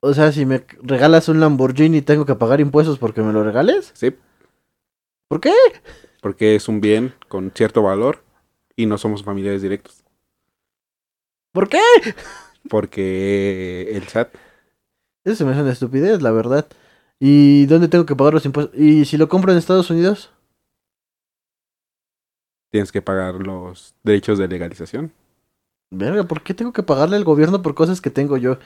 [0.00, 3.90] O sea, si me regalas un Lamborghini, ¿tengo que pagar impuestos porque me lo regales?
[3.94, 4.14] Sí,
[5.28, 5.52] ¿Por qué?
[6.24, 8.24] Porque es un bien con cierto valor
[8.76, 10.06] y no somos familiares directos.
[11.52, 11.82] ¿Por qué?
[12.70, 14.34] Porque el SAT,
[15.22, 16.66] Eso se me hace una estupidez, la verdad.
[17.20, 18.74] ¿Y dónde tengo que pagar los impuestos?
[18.80, 20.30] ¿Y si lo compro en Estados Unidos?
[22.70, 25.12] tienes que pagar los derechos de legalización
[25.90, 28.56] Verga, ¿por qué tengo que pagarle al gobierno por cosas que tengo yo?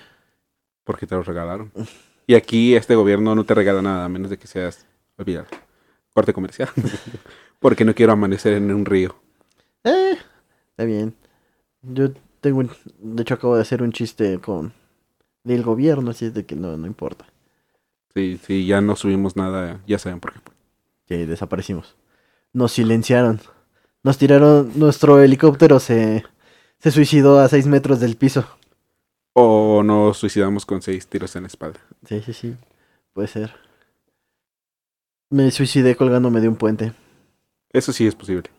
[0.84, 1.72] porque te los regalaron.
[2.28, 5.46] Y aquí este gobierno no te regala nada, a menos de que seas, olvidar,
[6.18, 6.68] corte comercial.
[7.60, 9.14] porque no quiero amanecer en un río.
[9.84, 10.18] Eh,
[10.70, 11.14] está bien.
[11.82, 12.70] Yo tengo un...
[12.98, 14.72] De hecho, acabo de hacer un chiste con...
[15.44, 17.24] Del gobierno, así es de que no, no importa.
[18.14, 20.40] Sí, sí, ya no subimos nada, ya saben por qué.
[21.06, 21.94] Que desaparecimos.
[22.52, 23.40] Nos silenciaron.
[24.02, 24.72] Nos tiraron...
[24.74, 26.24] Nuestro helicóptero se...
[26.80, 28.44] Se suicidó a 6 metros del piso.
[29.32, 31.78] O nos suicidamos con seis tiros en la espalda.
[32.08, 32.56] Sí, sí, sí.
[33.12, 33.67] Puede ser.
[35.30, 36.92] Me suicidé colgándome de un puente.
[37.72, 38.50] Eso sí es posible.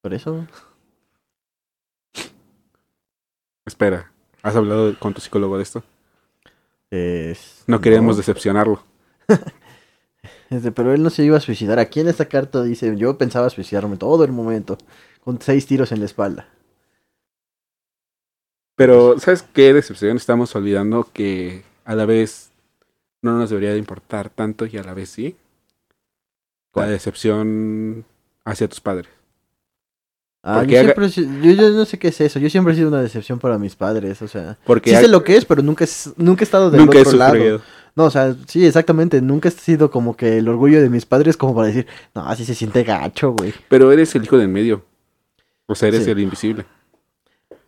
[0.00, 0.46] Por eso.
[3.66, 5.82] Espera, ¿has hablado con tu psicólogo de esto?
[6.90, 8.82] Es- No queremos decepcionarlo.
[10.50, 11.78] Este, pero él no se iba a suicidar.
[11.78, 14.76] Aquí en esta carta dice, yo pensaba suicidarme todo el momento.
[15.24, 16.46] Con seis tiros en la espalda.
[18.76, 20.18] Pero, ¿sabes qué decepción?
[20.18, 22.50] Estamos olvidando que a la vez
[23.22, 25.36] no nos debería de importar tanto y a la vez sí.
[26.74, 28.04] La decepción
[28.44, 29.08] hacia tus padres.
[30.44, 32.38] Ah, yo, haga- siempre, yo, yo no sé qué es eso.
[32.40, 34.20] Yo siempre he sido una decepción para mis padres.
[34.22, 36.70] O sea, Porque sí ha- sé lo que es, pero nunca, es- nunca he estado
[36.70, 37.60] del nunca he otro lado.
[37.94, 39.20] No, o sea, sí, exactamente.
[39.20, 42.44] Nunca he sido como que el orgullo de mis padres como para decir, no, así
[42.44, 43.52] se siente gacho, güey.
[43.68, 44.84] Pero eres el hijo del medio.
[45.66, 46.10] O sea, eres Sí.
[46.10, 46.64] el invisible.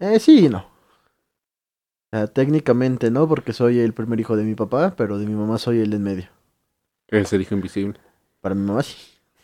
[0.00, 0.58] Eh, sí y no.
[0.58, 5.34] O sea, técnicamente no, porque soy el primer hijo de mi papá, pero de mi
[5.34, 6.28] mamá soy el en medio.
[7.08, 8.00] Es el hijo invisible.
[8.44, 8.96] Para mi mamá sí.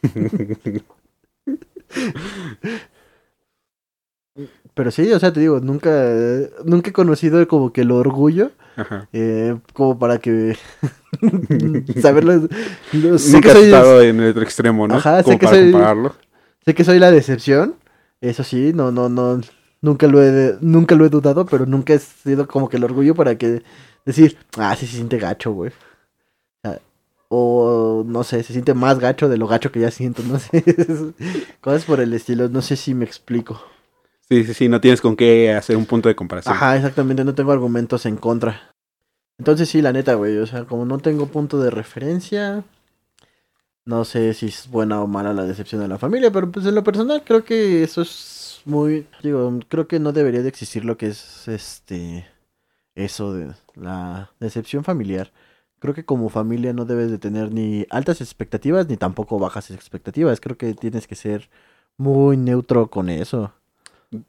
[4.75, 5.91] Pero sí, o sea, te digo, nunca,
[6.65, 9.09] nunca he conocido como que el orgullo, Ajá.
[9.13, 10.57] eh, como para que
[12.01, 12.47] saberlo.
[12.93, 14.97] lo- sé, Nunca que soy, estado en el otro extremo, ¿no?
[14.97, 16.15] Ajá, sé Como que para soy- compararlo.
[16.65, 17.75] sé que soy la decepción.
[18.21, 19.41] Eso sí, no, no, no,
[19.81, 23.15] nunca lo he, nunca lo he dudado, pero nunca he sido como que el orgullo
[23.15, 23.63] para que
[24.05, 25.73] decir, ah, sí se siente gacho, güey.
[27.33, 30.65] O no sé, se siente más gacho de lo gacho que ya siento, no sé.
[31.61, 33.63] Cosas por el estilo, no sé si me explico.
[34.29, 36.55] Sí, sí, sí, no tienes con qué hacer un punto de comparación.
[36.55, 38.75] Ajá, exactamente, no tengo argumentos en contra.
[39.39, 42.65] Entonces sí, la neta, güey, o sea, como no tengo punto de referencia,
[43.85, 46.75] no sé si es buena o mala la decepción de la familia, pero pues en
[46.75, 50.97] lo personal creo que eso es muy, digo, creo que no debería de existir lo
[50.97, 52.27] que es este,
[52.95, 55.33] eso de la decepción familiar.
[55.81, 60.39] Creo que como familia no debes de tener ni altas expectativas ni tampoco bajas expectativas.
[60.39, 61.51] Creo que tienes que ser
[61.97, 63.53] muy neutro con eso.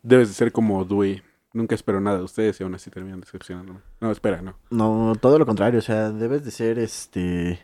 [0.02, 1.22] Debes de ser como Dewey.
[1.54, 3.82] Nunca espero nada de ustedes y aún así terminan decepcionándome.
[4.00, 4.56] No, espera, no.
[4.70, 7.60] No, todo lo contrario, o sea, debes de ser este,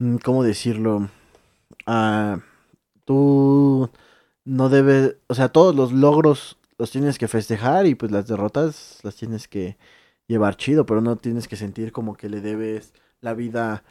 [0.00, 1.08] mm, ¿cómo decirlo?
[1.86, 2.40] Ah,
[3.04, 3.88] tú
[4.44, 8.98] no debes, o sea, todos los logros los tienes que festejar y pues las derrotas
[9.04, 9.76] las tienes que
[10.28, 13.82] llevar chido, pero no tienes que sentir como que le debes la vida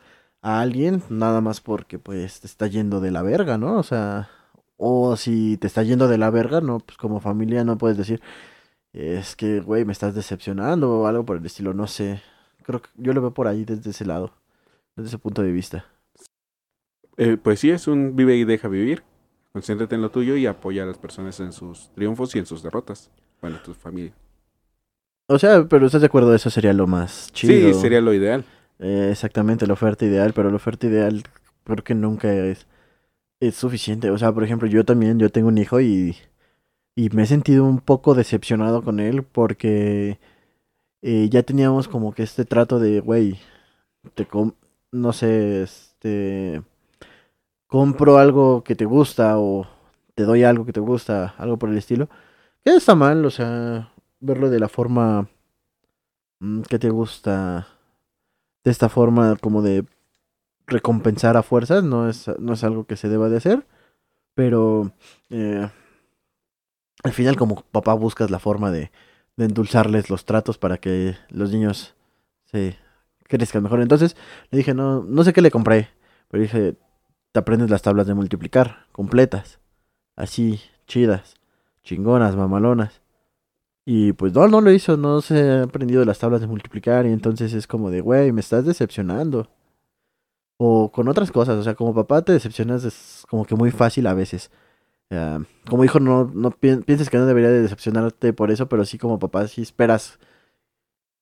[0.42, 3.78] a alguien nada más porque pues te está yendo de la verga, ¿no?
[3.78, 4.30] O sea,
[4.78, 8.22] o si te está yendo de la verga, no, pues como familia no puedes decir,
[8.94, 12.22] es que, güey, me estás decepcionando o algo por el estilo, no sé.
[12.64, 14.34] Creo que yo lo veo por ahí desde ese lado,
[14.96, 15.86] desde ese punto de vista.
[17.18, 19.04] Eh, pues sí, es un vive y deja vivir.
[19.54, 22.62] Concéntrate en lo tuyo y apoya a las personas en sus triunfos y en sus
[22.62, 23.10] derrotas.
[23.42, 24.14] Bueno, tu familia.
[25.28, 27.70] O sea, pero estás de acuerdo, eso sería lo más chido.
[27.70, 28.46] Sí, sería lo ideal.
[28.80, 31.24] Eh, exactamente, la oferta ideal, pero la oferta ideal
[31.64, 32.68] creo que nunca es,
[33.42, 34.12] es suficiente.
[34.12, 36.18] O sea, por ejemplo, yo también, yo tengo un hijo y,
[36.96, 40.20] y me he sentido un poco decepcionado con él porque
[41.04, 43.40] eh, ya teníamos como que este trato de, güey,
[44.16, 44.54] te com-
[44.92, 46.64] no sé, este,
[47.68, 49.68] compro algo que te gusta o
[50.16, 52.10] te doy algo que te gusta, algo por el estilo.
[52.64, 55.30] Que está mal, o sea, verlo de la forma
[56.40, 57.68] mm, que te gusta
[58.64, 59.86] de esta forma como de
[60.66, 63.66] recompensar a fuerzas, no es, no es algo que se deba de hacer,
[64.34, 64.92] pero
[65.30, 65.70] eh,
[67.04, 68.92] al final como papá buscas la forma de,
[69.38, 71.96] de endulzarles los tratos para que los niños
[72.44, 72.78] se
[73.24, 73.82] crezcan mejor.
[73.82, 74.18] Entonces
[74.52, 75.90] le dije, no, no sé qué le compré,
[76.28, 76.76] pero dije,
[77.32, 79.60] te aprendes las tablas de multiplicar completas,
[80.16, 81.36] así, chidas,
[81.84, 83.02] chingonas, mamalonas.
[83.90, 87.14] Y pues no, no lo hizo, no se ha aprendido las tablas de multiplicar y
[87.14, 89.48] entonces es como de, güey, me estás decepcionando.
[90.60, 94.08] O con otras cosas, o sea, como papá te decepcionas es como que muy fácil
[94.08, 94.52] a veces.
[95.12, 98.84] Ah, como hijo no, no pi- pienses que no debería de decepcionarte por eso, pero
[98.86, 100.20] sí como papá sí esperas.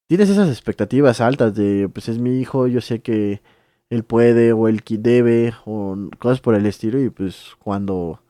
[0.08, 3.42] Tienes esas expectativas altas de, pues es mi hijo, yo sé que
[3.90, 8.22] él puede o él debe o cosas por el estilo y pues cuando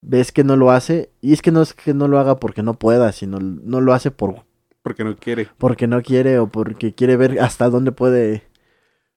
[0.00, 2.62] ves que no lo hace, y es que no es que no lo haga porque
[2.62, 4.44] no pueda, sino no lo hace por
[4.82, 5.48] Porque no quiere.
[5.58, 8.44] porque no quiere o porque quiere ver hasta dónde puede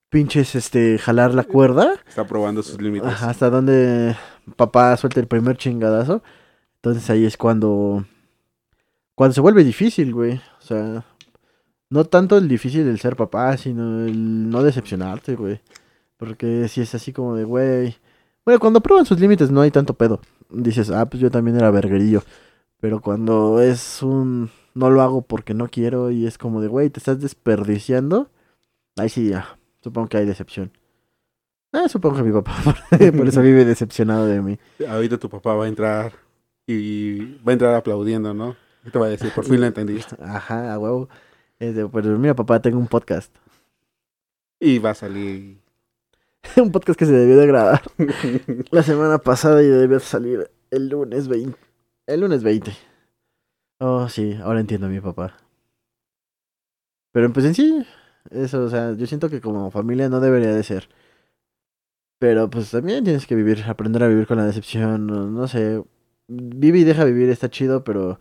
[0.10, 3.22] pinches este jalar la cuerda, Está probando sus límites.
[3.22, 4.16] Hasta dónde
[4.58, 6.22] papá suelta el primer chingadazo.
[6.76, 8.04] Entonces ahí es cuando
[9.16, 10.42] cuando se vuelve difícil, güey.
[10.60, 11.06] O sea,
[11.90, 15.62] no tanto el difícil del ser papá, sino el no decepcionarte, güey.
[16.18, 17.96] Porque si es así como de, güey.
[18.46, 20.22] Bueno, cuando prueban sus límites no hay tanto pedo.
[20.50, 22.24] Dices, ah, pues yo también era verguerillo.
[22.80, 24.50] Pero cuando es un.
[24.74, 28.30] No lo hago porque no quiero y es como de, güey, te estás desperdiciando.
[28.98, 29.58] Ahí sí, ya.
[29.82, 30.72] Supongo que hay decepción.
[31.74, 32.54] Ah, supongo que mi papá
[33.18, 34.60] por eso vive decepcionado de mí.
[34.88, 36.14] Ahorita tu papá va a entrar
[36.68, 38.56] y va a entrar aplaudiendo, ¿no?
[38.86, 40.16] Y te va a decir, por fin lo entendiste.
[40.22, 41.10] Ajá, a huevo.
[41.60, 43.34] Es de, pues mira, papá, tengo un podcast.
[44.60, 45.60] Y va a salir.
[46.58, 47.82] un podcast que se debió de grabar
[48.72, 51.58] la semana pasada y debió salir el lunes 20.
[52.08, 52.72] El lunes 20.
[53.80, 55.38] Oh, sí, ahora entiendo a mi papá.
[57.12, 57.86] Pero pues en sí,
[58.30, 60.90] eso, o sea, yo siento que como familia no debería de ser.
[62.20, 65.84] Pero pues también tienes que vivir, aprender a vivir con la decepción, no, no sé.
[66.28, 68.20] Vive y deja vivir, está chido, pero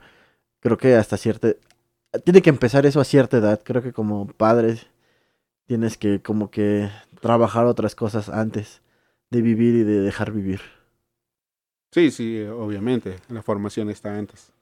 [0.60, 1.54] creo que hasta cierta...
[2.24, 3.60] Tiene que empezar eso a cierta edad.
[3.62, 4.89] Creo que como padres
[5.70, 8.82] tienes que como que trabajar otras cosas antes
[9.30, 10.60] de vivir y de dejar vivir.
[11.92, 13.20] Sí, sí, obviamente.
[13.28, 14.52] La formación está antes.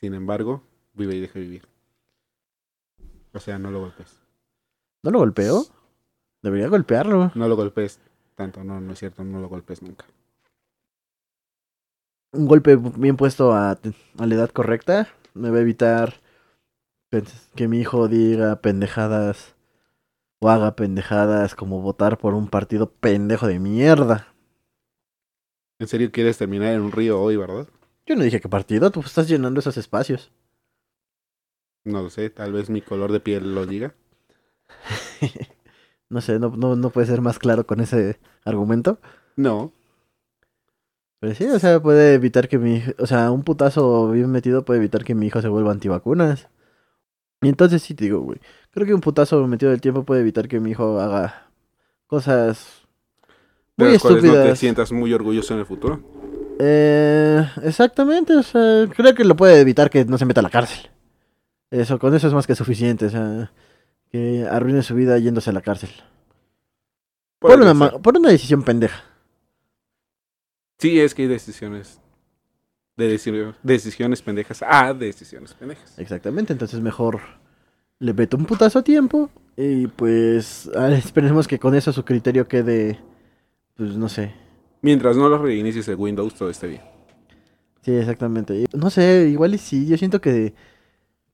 [0.00, 0.64] Sin embargo,
[0.94, 1.62] vive y deja vivir.
[3.32, 4.18] O sea, no lo golpes.
[5.04, 5.64] ¿No lo golpeo?
[6.42, 7.30] Debería golpearlo.
[7.36, 8.00] No lo golpes
[8.34, 10.06] tanto, no, no es cierto, no lo golpes nunca.
[12.32, 13.78] Un golpe bien puesto a,
[14.18, 16.14] a la edad correcta me va a evitar
[17.54, 19.54] que mi hijo diga pendejadas
[20.40, 24.34] o haga pendejadas como votar por un partido pendejo de mierda.
[25.80, 27.66] ¿En serio quieres terminar en un río hoy, verdad?
[28.06, 30.30] Yo no dije que partido, tú estás llenando esos espacios.
[31.84, 33.96] No lo sé, tal vez mi color de piel lo diga.
[36.10, 38.98] No sé, no, no, no puede ser más claro con ese argumento.
[39.36, 39.72] No,
[41.20, 44.64] Pero sí, o sea, puede evitar que mi hijo, o sea, un putazo bien metido
[44.64, 46.48] puede evitar que mi hijo se vuelva antivacunas.
[47.42, 48.40] Y entonces sí te digo, güey,
[48.78, 51.48] creo que un putazo metido del tiempo puede evitar que mi hijo haga
[52.06, 52.82] cosas
[53.76, 54.58] de muy cuales no te estúpidas.
[54.58, 56.00] sientas muy orgulloso en el futuro.
[56.60, 60.50] Eh, exactamente, o sea, creo que lo puede evitar que no se meta a la
[60.50, 60.90] cárcel.
[61.70, 63.52] Eso, con eso es más que suficiente, o sea,
[64.10, 65.90] que arruine su vida yéndose a la cárcel.
[67.38, 69.04] Por una, por una decisión pendeja.
[70.78, 72.00] Sí, es que hay decisiones.
[72.96, 75.96] De deci- decisiones pendejas a decisiones pendejas.
[75.98, 77.20] Exactamente, entonces mejor
[78.00, 82.46] le meto un putazo a tiempo y pues ah, esperemos que con eso su criterio
[82.46, 83.00] quede,
[83.76, 84.32] pues no sé.
[84.82, 86.82] Mientras no lo reinicies el Windows, todo esté bien.
[87.82, 88.66] Sí, exactamente.
[88.72, 90.54] No sé, igual y sí, yo siento que,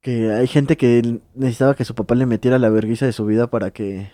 [0.01, 3.49] que hay gente que necesitaba que su papá le metiera la vergüenza de su vida
[3.51, 4.11] para que...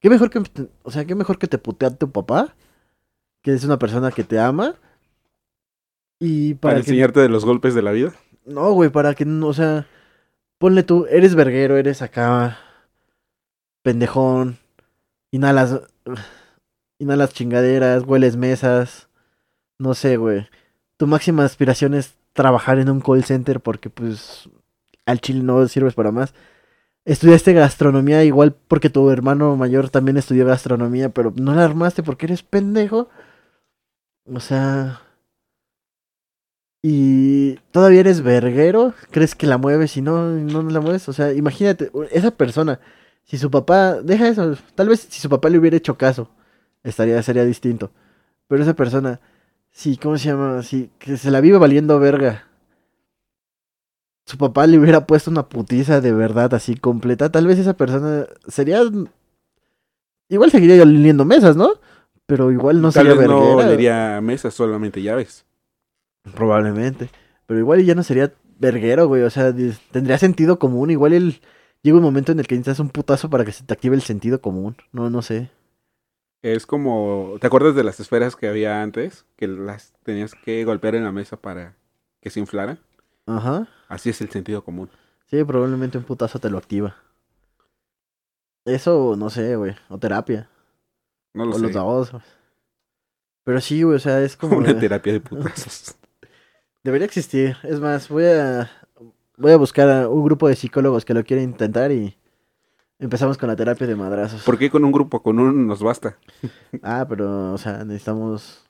[0.00, 0.40] Qué mejor que,
[0.84, 2.54] o sea, qué mejor que te putea tu papá,
[3.42, 4.76] que es una persona que te ama.
[6.20, 6.90] Y Para, para, que...
[6.90, 8.12] enseñarte de los golpes de la vida.
[8.44, 9.88] No, güey, para que no, o sea,
[10.58, 12.58] ponle tú, eres verguero, eres acá
[13.82, 14.58] pendejón,
[15.30, 15.80] inhalas
[16.98, 19.08] inhalas chingaderas, hueles mesas,
[19.78, 20.48] no sé, güey.
[20.96, 24.48] Tu máxima aspiración es trabajar en un call center porque pues
[25.06, 26.34] al chile no sirves para más.
[27.04, 32.26] Estudiaste gastronomía igual porque tu hermano mayor también estudió gastronomía, pero no la armaste porque
[32.26, 33.08] eres pendejo.
[34.26, 35.00] O sea,
[36.82, 41.08] y todavía eres verguero, crees que la mueves y no, no la mueves.
[41.08, 42.80] O sea, imagínate, esa persona,
[43.24, 46.30] si su papá, deja eso, tal vez si su papá le hubiera hecho caso,
[46.84, 47.90] estaría, sería distinto.
[48.46, 49.20] Pero esa persona,
[49.70, 50.62] sí, ¿cómo se llama?
[50.62, 52.44] Sí, que se la vive valiendo verga.
[54.24, 57.30] Su papá le hubiera puesto una putiza de verdad así completa.
[57.32, 58.82] Tal vez esa persona sería.
[60.28, 61.72] Igual seguiría oliendo mesas, ¿no?
[62.26, 65.46] Pero igual no Tal sería vez no leería mesas, solamente llaves.
[66.34, 67.10] Probablemente.
[67.46, 69.22] Pero igual ya no sería verguero, güey.
[69.22, 69.54] O sea,
[69.90, 70.90] tendría sentido común.
[70.90, 71.40] Igual el...
[71.82, 74.02] llega un momento en el que necesitas un putazo para que se te active el
[74.02, 74.76] sentido común.
[74.92, 75.50] No, no sé.
[76.42, 79.24] Es como, ¿te acuerdas de las esferas que había antes?
[79.36, 81.74] Que las tenías que golpear en la mesa para
[82.20, 82.78] que se inflaran.
[83.26, 83.68] Ajá.
[83.88, 84.88] Así es el sentido común.
[85.26, 86.96] Sí, probablemente un putazo te lo activa.
[88.64, 89.74] Eso, no sé, güey.
[89.88, 90.48] O terapia.
[91.34, 91.60] No lo o sé.
[91.62, 92.12] los dos.
[93.44, 93.96] Pero sí, güey.
[93.96, 94.58] O sea, es como...
[94.58, 95.96] Una terapia de putazos.
[96.84, 97.56] Debería existir.
[97.62, 98.70] Es más, voy a...
[99.36, 102.16] Voy a buscar a un grupo de psicólogos que lo quiera intentar y...
[102.98, 104.42] Empezamos con la terapia de madrazos.
[104.42, 105.22] ¿Por qué con un grupo?
[105.22, 106.16] Con uno nos basta.
[106.82, 108.64] Ah, pero, o sea, necesitamos...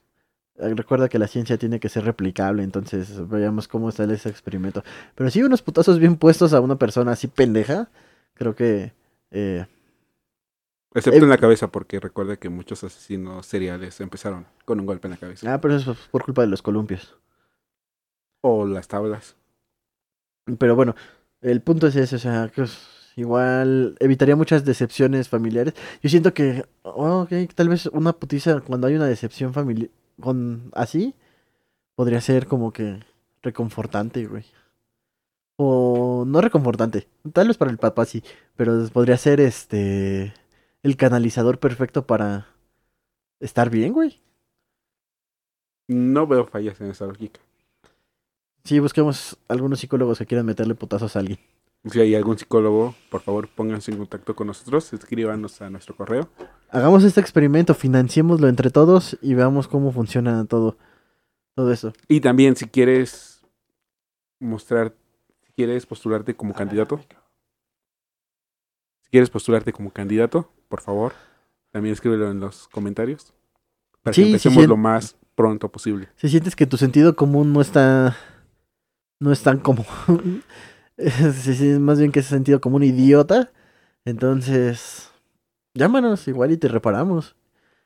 [0.57, 4.83] eh, Recuerda que la ciencia tiene que ser replicable, entonces veamos cómo sale ese experimento.
[5.15, 7.89] Pero sí, unos putazos bien puestos a una persona así pendeja,
[8.35, 8.93] creo que...
[9.31, 9.65] eh,
[10.93, 15.07] Excepto Eh, en la cabeza, porque recuerda que muchos asesinos seriales empezaron con un golpe
[15.07, 15.51] en la cabeza.
[15.51, 17.15] ah, pero eso es por culpa de los columpios.
[18.41, 19.35] O las tablas.
[20.57, 20.95] Pero bueno,
[21.41, 22.65] el punto es ese, o sea, que
[23.15, 25.73] igual evitaría muchas decepciones familiares.
[26.01, 30.71] Yo siento que, oh, ok, tal vez una putiza cuando hay una decepción familiar, con
[30.73, 31.15] así,
[31.95, 32.99] podría ser como que
[33.41, 34.45] reconfortante, güey.
[35.57, 38.23] O no reconfortante, tal vez para el papá sí,
[38.55, 40.33] pero podría ser este,
[40.83, 42.47] el canalizador perfecto para
[43.41, 44.21] estar bien, güey.
[45.89, 47.41] No veo fallas en esa lógica.
[48.69, 51.39] Sí, busquemos algunos psicólogos que quieran meterle putazos a alguien.
[51.85, 54.93] Si hay algún psicólogo, por favor pónganse en contacto con nosotros.
[54.93, 56.29] Escríbanos a nuestro correo.
[56.69, 60.77] Hagamos este experimento, financiémoslo entre todos y veamos cómo funciona todo,
[61.55, 61.93] todo eso.
[62.07, 63.43] Y también si quieres
[64.39, 64.93] mostrar,
[65.47, 66.99] si quieres postularte como candidato.
[69.01, 71.13] Si quieres postularte como candidato, por favor,
[71.71, 73.33] también escríbelo en los comentarios.
[74.03, 76.09] Para Sí, que empecemos lo más pronto posible.
[76.17, 78.15] Si sientes que tu sentido común no está,
[79.19, 80.43] no es tan común,
[81.79, 83.51] más bien que ese sentido común idiota,
[84.05, 85.11] entonces
[85.73, 87.35] llámanos igual y te reparamos.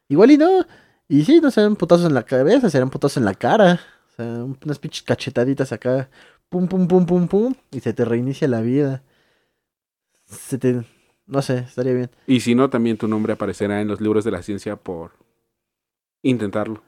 [0.09, 0.65] Igual y no,
[1.07, 3.79] y sí, no serán putazos en la cabeza, serán putazos en la cara,
[4.11, 6.09] o sea, unas pinches cachetaditas acá,
[6.49, 9.03] pum, pum, pum, pum, pum, y se te reinicia la vida.
[10.25, 10.84] se te...
[11.25, 12.11] No sé, estaría bien.
[12.27, 15.11] Y si no, también tu nombre aparecerá en los libros de la ciencia por
[16.21, 16.84] intentarlo.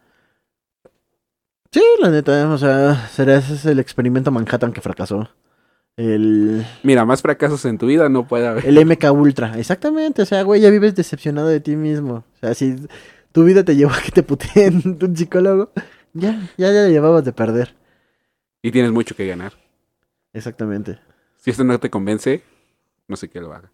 [1.75, 5.29] Sí, la neta, o sea, será ese es el experimento Manhattan que fracasó.
[5.97, 8.65] El, Mira, más fracasos en tu vida no puede haber.
[8.65, 12.23] el MK Ultra, exactamente, o sea, güey, ya vives decepcionado de ti mismo.
[12.33, 12.77] O sea, si
[13.33, 15.73] tu vida te llevó a que te puteen un psicólogo,
[16.13, 17.75] ya, ya, ya le llevabas de perder.
[18.61, 19.51] Y tienes mucho que ganar.
[20.31, 20.97] Exactamente.
[21.35, 22.41] Si esto no te convence,
[23.09, 23.69] no sé qué lo haga.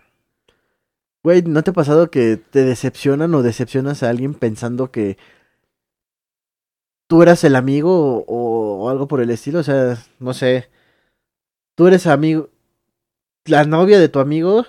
[1.22, 5.20] Güey, ¿no te ha pasado que te decepcionan o decepcionas a alguien pensando que
[7.12, 9.60] tú eras el amigo o, o algo por el estilo?
[9.60, 10.70] O sea, no sé.
[11.76, 12.50] Tú eres amigo.
[13.44, 14.66] La novia de tu amigo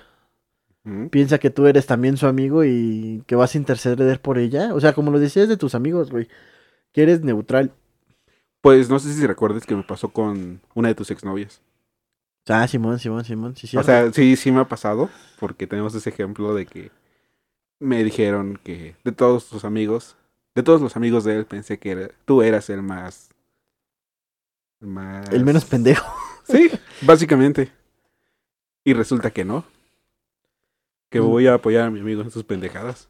[1.13, 4.75] piensa que tú eres también su amigo y que vas a interceder por ella.
[4.75, 6.27] O sea, como lo decías de tus amigos, güey.
[6.91, 7.71] Que eres neutral.
[8.61, 11.63] Pues no sé si recuerdes que me pasó con una de tus exnovias.
[12.49, 13.55] Ah, Simón, Simón, Simón.
[13.55, 13.77] Sí, sí.
[13.77, 16.91] O sea, sí, sí me ha pasado, porque tenemos ese ejemplo de que
[17.79, 20.17] me dijeron que de todos tus amigos,
[20.55, 23.31] de todos los amigos de él, pensé que era- tú eras el más...
[24.81, 25.29] el más...
[25.31, 26.07] el menos pendejo.
[26.45, 26.71] Sí,
[27.03, 27.71] básicamente.
[28.85, 29.65] Y resulta que no.
[31.11, 31.25] Que Mm.
[31.27, 33.09] voy a apoyar a mi amigo en sus pendejadas.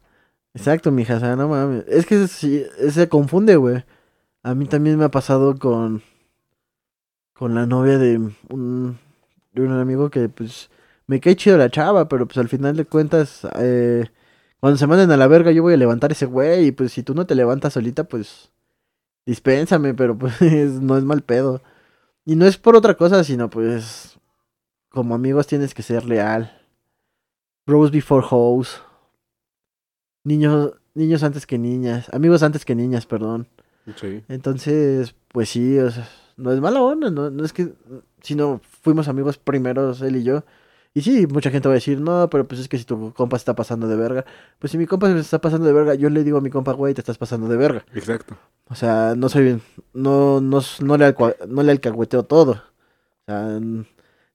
[0.53, 1.83] Exacto, mija, o sea, no mames.
[1.87, 3.83] Es que sí, se confunde, güey.
[4.43, 6.03] A mí también me ha pasado con
[7.33, 8.19] con la novia de
[8.49, 8.99] un
[9.53, 10.69] de un amigo que pues
[11.07, 14.05] me cae chido la chava, pero pues al final de cuentas eh,
[14.63, 17.03] cuando se manden a la verga yo voy a levantar ese güey y pues si
[17.03, 18.49] tú no te levantas solita pues
[19.25, 21.61] dispénsame, pero pues no es mal pedo.
[22.23, 24.17] Y no es por otra cosa, sino pues
[24.87, 26.61] como amigos tienes que ser leal.
[27.65, 28.81] Bros before hoes.
[30.23, 32.07] Niños, niños antes que niñas.
[32.13, 33.49] Amigos antes que niñas, perdón.
[33.97, 34.23] Sí.
[34.29, 36.07] Entonces, pues sí, o sea,
[36.37, 37.73] no es mala onda, no, no es que,
[38.21, 40.45] sino fuimos amigos primeros, él y yo.
[40.95, 43.37] Y sí, mucha gente va a decir, no, pero pues es que si tu compa
[43.37, 44.25] se está pasando de verga,
[44.59, 46.73] pues si mi compa se está pasando de verga, yo le digo a mi compa,
[46.73, 47.85] güey, te estás pasando de verga.
[47.95, 48.37] Exacto.
[48.69, 49.59] O sea, no soy,
[49.93, 51.15] no, no, no le,
[51.47, 52.51] no le alcahueteo todo.
[52.51, 53.59] O sea,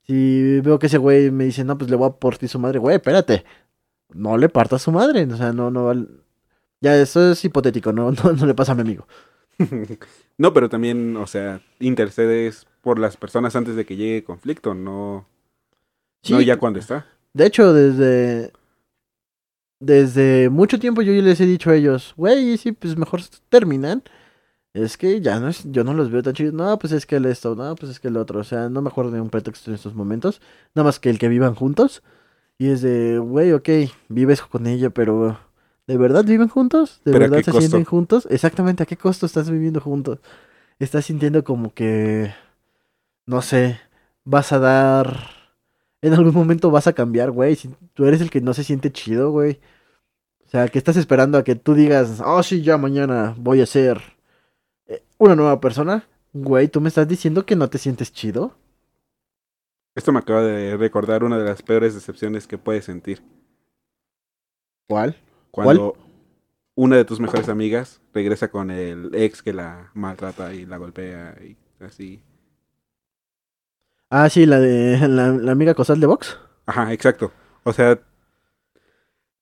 [0.03, 2.81] si veo que ese güey me dice, no, pues le voy a partir su madre,
[2.81, 3.45] güey, espérate.
[4.13, 5.93] No le partas su madre, o sea, no, no,
[6.81, 9.07] ya eso es hipotético, no, no, no le pasa a mi amigo.
[10.39, 15.27] no, pero también, o sea, intercedes por las personas antes de que llegue conflicto, no,
[16.23, 17.07] Sí, no ya cuando está.
[17.33, 18.53] De hecho, desde.
[19.81, 24.03] Desde mucho tiempo yo les he dicho a ellos, güey, sí, pues mejor terminan.
[24.75, 26.53] Es que ya no es, yo no los veo tan chidos.
[26.53, 28.41] No, pues es que el esto, no, pues es que el otro.
[28.41, 30.41] O sea, no me acuerdo de un pretexto en estos momentos.
[30.75, 32.03] Nada más que el que vivan juntos.
[32.59, 33.69] Y es de, güey, ok,
[34.09, 35.39] vives con ella, pero
[35.87, 37.01] ¿de verdad viven juntos?
[37.05, 37.61] ¿De ¿Pero a verdad se costo?
[37.61, 38.27] sienten juntos?
[38.31, 40.19] Exactamente, ¿a qué costo estás viviendo juntos?
[40.81, 42.35] Estás sintiendo como que,
[43.27, 43.81] no sé,
[44.25, 45.38] vas a dar...
[46.01, 47.57] En algún momento vas a cambiar, güey.
[47.57, 49.61] Si tú eres el que no se siente chido, güey.
[50.47, 53.67] O sea, que estás esperando a que tú digas, oh, sí, ya mañana voy a
[53.67, 54.01] ser
[54.87, 56.09] eh, una nueva persona.
[56.33, 58.55] Güey, tú me estás diciendo que no te sientes chido.
[59.95, 63.23] Esto me acaba de recordar una de las peores decepciones que puedes sentir.
[64.87, 65.17] ¿Cuál?
[65.51, 65.97] Cuando
[66.77, 71.37] una de tus mejores amigas regresa con el ex que la maltrata y la golpea
[71.43, 72.23] y así.
[74.11, 76.39] Ah, sí, la de la, la amiga Cosal de Vox.
[76.67, 77.33] Ajá, exacto.
[77.65, 77.99] O sea,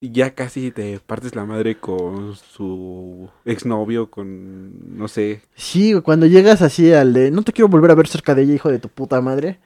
[0.00, 5.42] ya casi te partes la madre con su exnovio, con, no sé.
[5.54, 8.54] Sí, cuando llegas así al de, no te quiero volver a ver cerca de ella,
[8.54, 9.58] hijo de tu puta madre.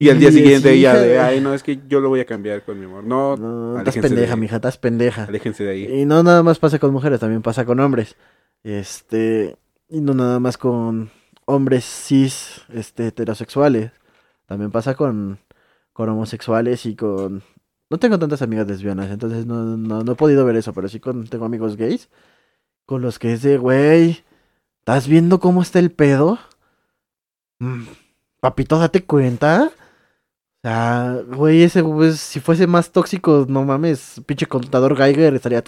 [0.00, 2.64] Y al día siguiente ella de, ay, no, es que yo lo voy a cambiar
[2.64, 3.02] con mi amor.
[3.02, 5.24] No, No, estás pendeja, de- mija, estás pendeja.
[5.24, 6.00] aléjense de ahí.
[6.02, 8.14] Y no nada más pasa con mujeres, también pasa con hombres.
[8.62, 9.56] Este,
[9.88, 11.10] y no nada más con
[11.46, 13.90] hombres cis, este, heterosexuales.
[14.48, 15.38] También pasa con,
[15.92, 17.42] con homosexuales y con...
[17.90, 21.00] No tengo tantas amigas lesbianas, entonces no, no, no he podido ver eso, pero sí
[21.00, 22.08] con, tengo amigos gays.
[22.86, 24.24] Con los que es de, güey,
[24.80, 26.38] ¿estás viendo cómo está el pedo?
[27.58, 27.84] Mm,
[28.40, 29.70] papito, date cuenta.
[29.70, 35.62] O sea, güey, ese, güey, si fuese más tóxico, no mames, pinche contador Geiger estaría...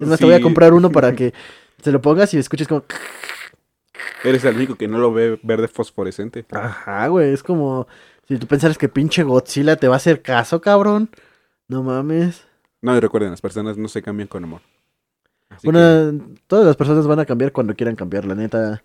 [0.00, 1.32] Es más, te voy a comprar uno para que
[1.80, 2.84] se lo pongas y escuches como...
[4.22, 6.44] Eres el único que no lo ve verde fosforescente.
[6.52, 7.86] Ajá, güey, es como...
[8.26, 11.10] Si tú pensaras que pinche Godzilla te va a hacer caso, cabrón.
[11.68, 12.46] No mames.
[12.80, 14.62] No, y recuerden, las personas no se cambian con amor.
[15.50, 16.12] Así que- Una,
[16.46, 18.82] todas las personas van a cambiar cuando quieran cambiar, la neta.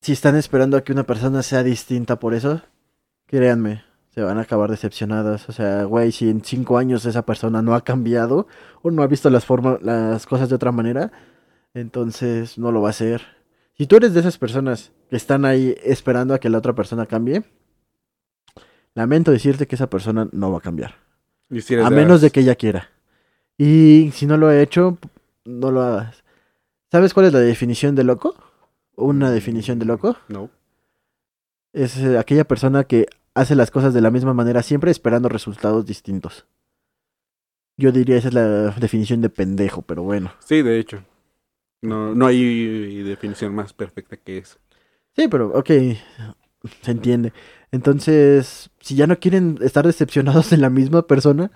[0.00, 2.60] Si están esperando a que una persona sea distinta por eso,
[3.26, 5.48] créanme, se van a acabar decepcionadas.
[5.48, 8.46] O sea, güey, si en cinco años esa persona no ha cambiado
[8.82, 11.10] o no ha visto las formas, las cosas de otra manera,
[11.72, 13.22] entonces no lo va a hacer.
[13.76, 17.06] Si tú eres de esas personas que están ahí esperando a que la otra persona
[17.06, 17.42] cambie,
[18.94, 20.96] lamento decirte que esa persona no va a cambiar.
[21.50, 22.90] Y si A menos de que ella quiera.
[23.58, 24.98] Y si no lo ha hecho,
[25.44, 26.24] no lo hagas.
[26.90, 28.36] ¿Sabes cuál es la definición de loco?
[28.94, 30.16] Una definición de loco.
[30.28, 30.50] No.
[31.72, 35.84] Es eh, aquella persona que hace las cosas de la misma manera siempre esperando resultados
[35.84, 36.46] distintos.
[37.76, 40.32] Yo diría esa es la definición de pendejo, pero bueno.
[40.38, 41.04] Sí, de hecho.
[41.84, 44.58] No, no hay definición más perfecta que eso.
[45.14, 45.70] Sí, pero ok,
[46.82, 47.32] se entiende.
[47.72, 51.50] Entonces, si ya no quieren estar decepcionados en la misma persona,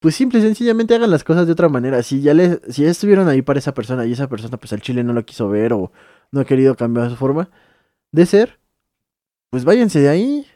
[0.00, 2.02] pues simple y sencillamente hagan las cosas de otra manera.
[2.02, 4.80] Si ya les, si ya estuvieron ahí para esa persona y esa persona pues al
[4.80, 5.92] chile no lo quiso ver o
[6.32, 7.50] no ha querido cambiar su forma
[8.12, 8.58] de ser,
[9.50, 10.46] pues váyanse de ahí.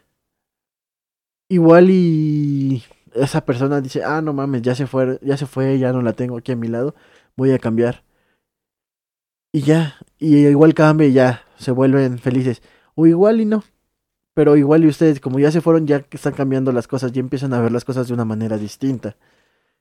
[1.48, 2.82] Igual y
[3.14, 6.14] esa persona dice, ah, no mames, ya se fue, ya se fue, ya no la
[6.14, 6.94] tengo aquí a mi lado,
[7.36, 8.02] voy a cambiar.
[9.54, 12.60] Y ya, y igual cambia y ya, se vuelven felices.
[12.96, 13.62] O igual y no.
[14.34, 17.54] Pero igual y ustedes, como ya se fueron, ya están cambiando las cosas, ya empiezan
[17.54, 19.16] a ver las cosas de una manera distinta.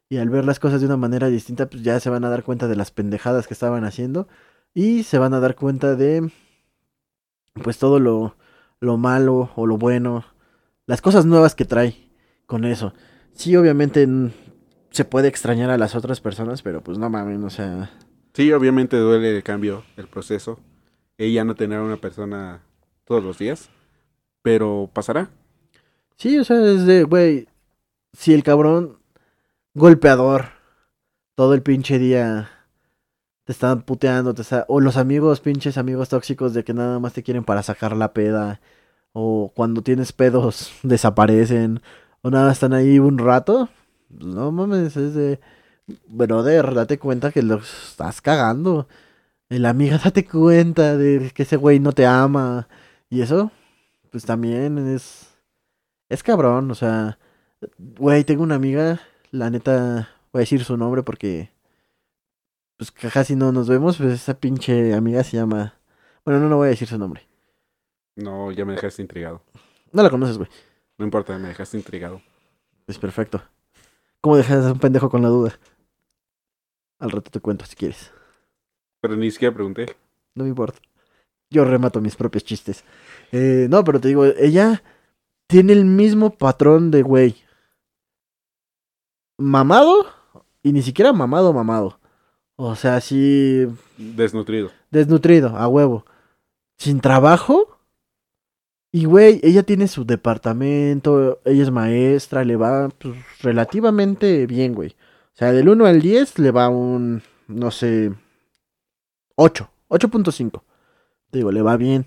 [0.10, 2.44] Y al ver las cosas de una manera distinta, pues ya se van a dar
[2.44, 4.28] cuenta de las pendejadas que estaban haciendo.
[4.76, 6.30] Y se van a dar cuenta de,
[7.64, 8.36] pues todo lo,
[8.80, 10.24] lo malo o lo bueno.
[10.86, 11.96] Las cosas nuevas que trae
[12.46, 12.94] con eso.
[13.34, 14.08] Sí, obviamente
[14.92, 17.90] se puede extrañar a las otras personas, pero pues no mames, o sea...
[18.34, 20.60] Sí, obviamente duele el cambio, el proceso.
[21.18, 22.62] Ella no tener a una persona
[23.06, 23.70] todos los días.
[24.42, 25.30] Pero pasará.
[26.18, 27.48] Sí, o sea, es de, güey,
[28.14, 29.00] si el cabrón
[29.74, 30.46] golpeador
[31.36, 32.50] todo el pinche día
[33.46, 37.24] te están puteando, te o los amigos, pinches amigos tóxicos de que nada más te
[37.24, 38.62] quieren para sacar la peda,
[39.14, 41.82] o cuando tienes pedos desaparecen,
[42.22, 43.70] o nada, están ahí un rato,
[44.10, 45.40] no mames, es de,
[46.08, 48.88] brother, date cuenta que lo estás cagando.
[49.50, 52.68] La amiga, date cuenta de que ese güey no te ama,
[53.10, 53.52] y eso,
[54.12, 55.30] pues también es...
[56.10, 57.18] Es cabrón, o sea,
[57.78, 61.52] güey, tengo una amiga, la neta, voy a decir su nombre porque,
[62.78, 65.76] pues casi no nos vemos, pues esa pinche amiga se llama,
[66.24, 67.28] bueno, no, no voy a decir su nombre.
[68.16, 69.42] No, ya me dejaste intrigado.
[69.92, 70.50] No la conoces, güey.
[70.98, 72.22] No importa, me dejaste intrigado.
[72.86, 73.42] Es perfecto.
[74.22, 75.60] ¿Cómo dejas a un pendejo con la duda?
[77.04, 78.12] Al rato te cuento si quieres.
[79.02, 79.94] Pero ni siquiera pregunté.
[80.36, 80.80] No me importa.
[81.50, 82.86] Yo remato mis propios chistes.
[83.34, 84.82] Eh, no, pero te digo, ella
[85.48, 87.36] tiene el mismo patrón de güey.
[89.38, 90.06] Mamado
[90.64, 92.00] y ni siquiera mamado, mamado.
[92.56, 94.72] O sea, así Desnutrido.
[94.90, 96.06] desnutrido, a huevo.
[96.78, 97.80] Sin trabajo.
[98.94, 104.96] Y güey, ella tiene su departamento, ella es maestra, le va pues, relativamente bien, güey.
[105.34, 108.14] O sea, del 1 al 10 le va un, no sé,
[109.36, 110.62] 8, 8.5.
[111.32, 112.06] Te digo, le va bien.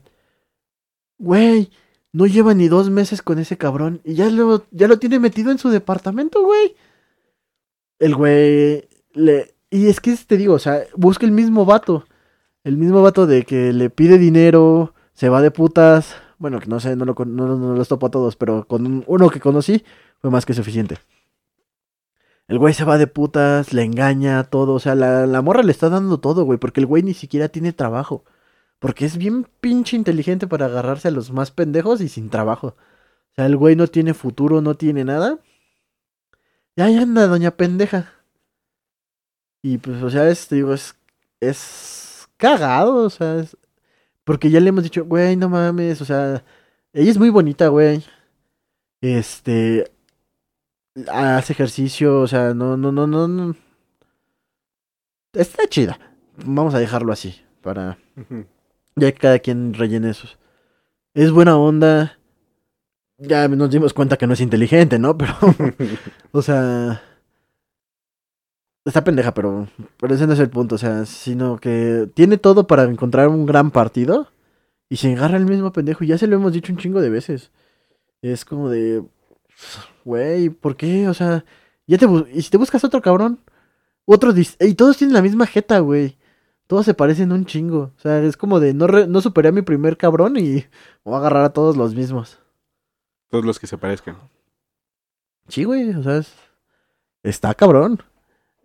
[1.18, 1.70] Güey,
[2.12, 5.50] no lleva ni dos meses con ese cabrón y ya lo, ya lo tiene metido
[5.50, 6.76] en su departamento, güey.
[7.98, 9.54] El güey le...
[9.70, 12.04] Y es que te digo, o sea, busca el mismo vato.
[12.62, 16.14] El mismo vato de que le pide dinero, se va de putas.
[16.38, 19.04] Bueno, que no sé, no, lo, no, no los topo a todos, pero con un-
[19.06, 19.82] uno que conocí
[20.20, 20.98] fue más que suficiente.
[22.48, 24.74] El güey se va de putas, le engaña, todo.
[24.74, 27.48] O sea, la, la morra le está dando todo, güey, porque el güey ni siquiera
[27.48, 28.24] tiene trabajo.
[28.78, 32.68] Porque es bien pinche inteligente para agarrarse a los más pendejos y sin trabajo.
[32.68, 35.38] O sea, el güey no tiene futuro, no tiene nada.
[36.76, 38.12] Y ahí anda, doña pendeja.
[39.62, 40.96] Y pues, o sea, es, te digo, es,
[41.40, 43.44] es cagado, o sea,
[44.24, 46.44] porque ya le hemos dicho, güey, no mames, o sea,
[46.92, 48.04] ella es muy bonita, güey.
[49.00, 49.90] Este,
[51.10, 53.56] hace ejercicio, o sea, no, no, no, no, no.
[55.32, 55.98] Está chida.
[56.44, 57.98] Vamos a dejarlo así, para
[58.96, 60.38] ya que cada quien rellene esos.
[61.14, 62.18] Es buena onda.
[63.18, 65.16] Ya nos dimos cuenta que no es inteligente, ¿no?
[65.18, 65.34] Pero,
[66.32, 67.02] o sea,
[68.84, 69.68] está pendeja, pero,
[69.98, 73.46] pero ese no es el punto, o sea, sino que tiene todo para encontrar un
[73.46, 74.28] gran partido
[74.88, 76.04] y se agarra el mismo pendejo.
[76.04, 77.50] Y ya se lo hemos dicho un chingo de veces.
[78.22, 79.02] Es como de,
[80.04, 81.08] güey, ¿por qué?
[81.08, 81.44] O sea,
[81.86, 83.40] ya te y si te buscas otro cabrón,
[84.04, 86.16] otro y todos tienen la misma jeta, güey.
[86.66, 87.92] Todos se parecen un chingo.
[87.96, 90.64] O sea, es como de no, re- no superé a mi primer cabrón y
[91.04, 92.40] voy a agarrar a todos los mismos.
[93.30, 94.16] Todos los que se parezcan.
[95.48, 96.34] Sí, güey, o sea, es-
[97.22, 98.02] está cabrón.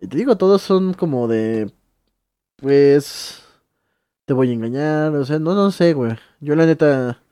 [0.00, 1.72] Y te digo, todos son como de,
[2.56, 3.42] pues,
[4.24, 6.16] te voy a engañar, o sea, no, no sé, güey.
[6.40, 7.22] Yo la neta,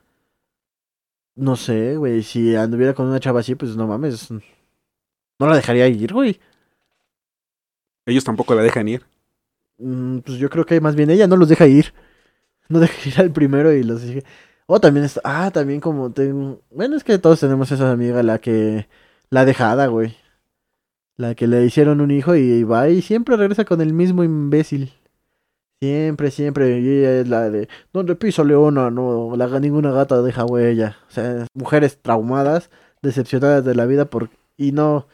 [1.35, 5.87] no sé, güey, si anduviera con una chava así, pues no mames, no la dejaría
[5.87, 6.39] ir, güey.
[8.05, 9.03] Ellos tampoco la dejan ir.
[9.77, 11.93] Mm, pues yo creo que más bien ella no los deja ir.
[12.69, 14.03] No deja ir al primero y los.
[14.67, 18.39] O también está, ah, también como tengo, bueno, es que todos tenemos esa amiga, la
[18.39, 18.87] que,
[19.29, 20.15] la dejada, güey.
[21.17, 24.93] La que le hicieron un hijo y va y siempre regresa con el mismo imbécil.
[25.81, 26.79] Siempre, siempre.
[26.79, 30.97] Y ella es la de, donde piso leona, no, la, ninguna gata deja huella.
[31.09, 32.69] O sea, mujeres traumadas,
[33.01, 35.07] decepcionadas de la vida por, y no,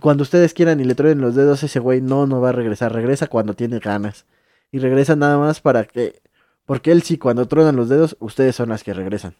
[0.00, 2.92] cuando ustedes quieran y le traen los dedos, ese güey no, no va a regresar.
[2.92, 4.26] Regresa cuando tiene ganas.
[4.72, 6.20] Y regresa nada más para que
[6.66, 9.34] porque él sí, cuando truenan los dedos, ustedes son las que regresan.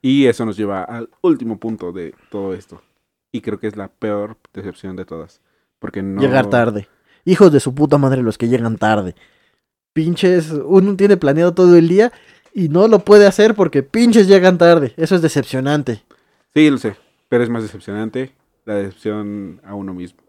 [0.00, 2.82] Y eso nos lleva al último punto de todo esto.
[3.32, 5.40] Y creo que es la peor decepción de todas.
[5.78, 6.20] Porque no.
[6.20, 6.88] Llegar tarde.
[7.26, 9.14] Hijos de su puta madre los que llegan tarde.
[9.92, 12.12] Pinches, uno tiene planeado todo el día
[12.52, 14.94] y no lo puede hacer porque pinches llegan tarde.
[14.96, 16.02] Eso es decepcionante.
[16.54, 16.96] Sí, lo sé.
[17.28, 18.32] Pero es más decepcionante
[18.64, 20.20] la decepción a uno mismo.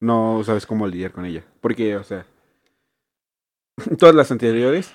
[0.00, 1.44] No sabes cómo lidiar con ella.
[1.60, 2.26] Porque, o sea,
[3.98, 4.92] todas las anteriores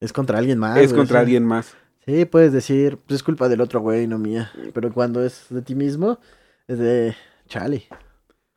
[0.00, 0.78] es contra alguien más.
[0.78, 1.74] Es contra alguien más.
[2.06, 4.50] Sí, puedes decir, pues es culpa del otro güey, no mía.
[4.72, 6.18] Pero cuando es de ti mismo,
[6.66, 7.14] es de
[7.48, 7.86] chale.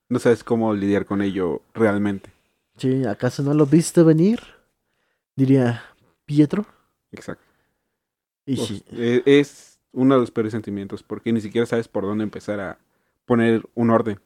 [0.10, 2.30] No sabes cómo lidiar con ello realmente.
[2.82, 4.39] Sí, ¿acaso no lo viste venir?
[5.36, 5.84] Diría
[6.25, 6.65] Pietro.
[7.11, 7.45] Exacto.
[8.43, 8.84] Y sí.
[8.91, 12.79] E, es uno de los peores sentimientos, porque ni siquiera sabes por dónde empezar a
[13.25, 14.19] poner un orden.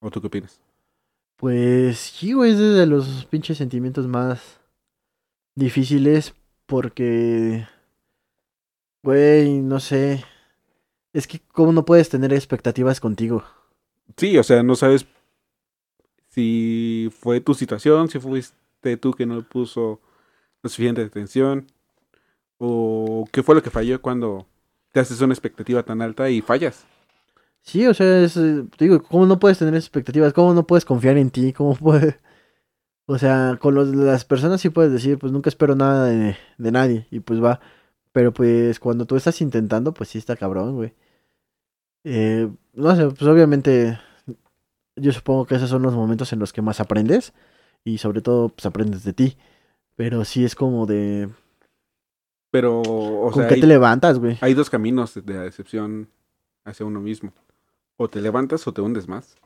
[0.00, 0.60] ¿O tú qué opinas?
[1.36, 4.58] Pues sí, güey, es de los pinches sentimientos más
[5.54, 6.34] difíciles
[6.66, 7.68] porque,
[9.04, 10.24] güey, no sé.
[11.12, 13.44] Es que, ¿cómo no puedes tener expectativas contigo?
[14.16, 15.06] Sí, o sea, no sabes
[16.30, 20.00] si fue tu situación, si fuiste tú que no puso
[20.62, 21.66] la suficiente atención,
[22.58, 24.46] o qué fue lo que falló cuando
[24.92, 26.86] te haces una expectativa tan alta y fallas.
[27.62, 30.32] Sí, o sea, es, eh, digo, ¿cómo no puedes tener expectativas?
[30.32, 31.52] ¿Cómo no puedes confiar en ti?
[31.52, 32.16] ¿Cómo puedes...?
[33.06, 33.74] O sea, con
[34.06, 37.60] las personas sí puedes decir, pues nunca espero nada de, nadie y pues va.
[38.12, 40.94] Pero pues cuando tú estás intentando, pues sí está cabrón, güey.
[42.04, 43.98] Eh, no sé, pues obviamente
[45.00, 47.32] yo supongo que esos son los momentos en los que más aprendes
[47.84, 49.36] y sobre todo pues aprendes de ti.
[49.96, 51.28] Pero sí es como de...
[52.50, 54.38] Pero, o ¿Con qué te levantas, güey?
[54.40, 56.08] Hay dos caminos de la decepción
[56.64, 57.32] hacia uno mismo.
[57.96, 59.36] O te levantas o te hundes más.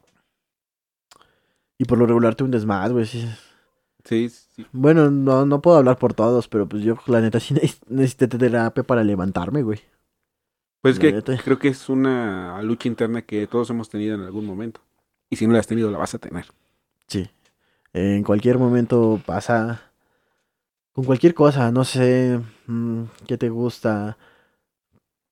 [1.77, 3.05] Y por lo regular te hundes más, güey.
[3.05, 3.29] Sí,
[4.05, 4.67] Sí, sí.
[4.73, 7.55] Bueno, no, no puedo hablar por todos, pero pues yo, la neta, sí
[7.89, 9.81] necesité terapia para levantarme, güey.
[10.83, 14.83] Pues que creo que es una lucha interna que todos hemos tenido en algún momento.
[15.31, 16.47] Y si no la has tenido, la vas a tener.
[17.07, 17.31] Sí.
[17.93, 19.83] En cualquier momento pasa.
[20.93, 24.17] Con cualquier cosa, no sé mm, qué te gusta.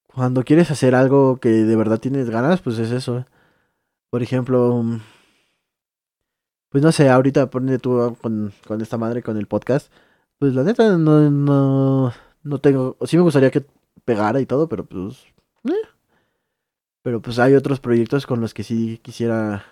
[0.07, 3.25] Cuando quieres hacer algo que de verdad tienes ganas, pues es eso.
[4.11, 5.01] Por ejemplo, mm,
[6.73, 9.93] pues no sé, ahorita ponle tú con, esta madre, con el podcast.
[10.39, 12.13] Pues la neta no, no,
[12.43, 13.65] no tengo, sí me gustaría que
[14.05, 15.25] pegara y todo, pero pues...
[15.65, 15.73] Eh.
[17.03, 19.65] Pero pues hay otros proyectos con los que sí quisiera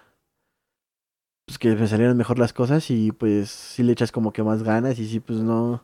[1.51, 4.63] pues que me salieran mejor las cosas y pues si le echas como que más
[4.63, 5.83] ganas y si pues no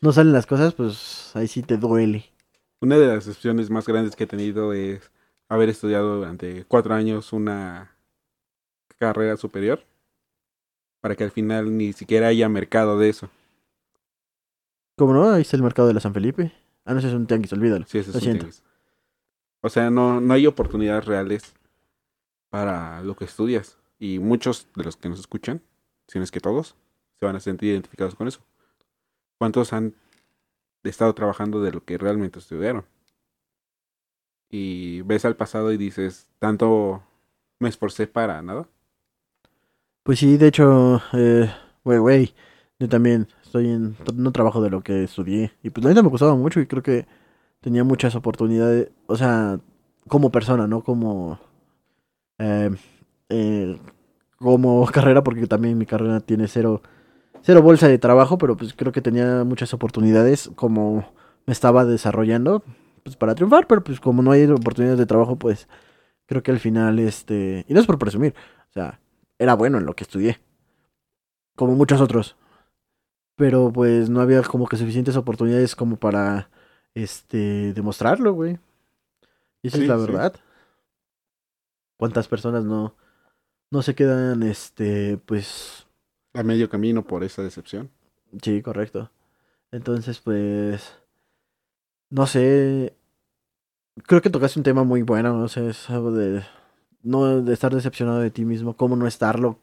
[0.00, 2.32] no salen las cosas, pues ahí sí te duele.
[2.80, 5.10] Una de las excepciones más grandes que he tenido es
[5.50, 7.94] haber estudiado durante cuatro años una
[8.96, 9.84] carrera superior
[11.02, 13.28] para que al final ni siquiera haya mercado de eso.
[14.96, 15.30] ¿Cómo no?
[15.30, 16.52] Ahí está el mercado de la San Felipe.
[16.86, 17.84] Ah, no, ese es un tianguis, olvídalo.
[17.86, 18.62] Sí, ese es un tianguis.
[19.60, 21.52] O sea, no, no hay oportunidades reales
[22.48, 23.76] para lo que estudias.
[24.02, 25.62] Y muchos de los que nos escuchan,
[26.08, 26.74] si no es que todos,
[27.20, 28.40] se van a sentir identificados con eso.
[29.38, 29.94] ¿Cuántos han
[30.82, 32.84] estado trabajando de lo que realmente estudiaron?
[34.50, 37.04] Y ves al pasado y dices, tanto
[37.60, 38.66] me esforcé para nada.
[40.02, 41.48] Pues sí, de hecho, eh,
[41.84, 42.34] güey, güey,
[42.80, 45.52] yo también estoy en, no trabajo de lo que estudié.
[45.62, 47.06] Y pues la neta me gustaba mucho y creo que
[47.60, 49.60] tenía muchas oportunidades, o sea,
[50.08, 51.38] como persona, no como,
[52.38, 52.70] eh,
[53.32, 53.78] eh,
[54.38, 56.82] como carrera, porque también mi carrera tiene cero,
[57.42, 61.12] cero bolsa de trabajo, pero pues creo que tenía muchas oportunidades como
[61.46, 62.62] me estaba desarrollando,
[63.02, 65.68] pues para triunfar, pero pues como no hay oportunidades de trabajo, pues
[66.26, 68.34] creo que al final, este, y no es por presumir,
[68.70, 69.00] o sea,
[69.38, 70.40] era bueno en lo que estudié.
[71.56, 72.36] Como muchos otros.
[73.36, 76.48] Pero pues no había como que suficientes oportunidades como para
[76.94, 78.58] este demostrarlo, güey.
[79.62, 80.34] Y esa es la verdad.
[81.96, 82.94] ¿Cuántas personas no
[83.72, 85.86] no se quedan este pues
[86.34, 87.90] a medio camino por esa decepción?
[88.42, 89.10] Sí, correcto.
[89.72, 90.94] Entonces, pues
[92.10, 92.94] no sé,
[94.06, 96.44] creo que tocaste un tema muy bueno, no sé, es algo de
[97.02, 99.58] no de estar decepcionado de ti mismo, cómo no estarlo,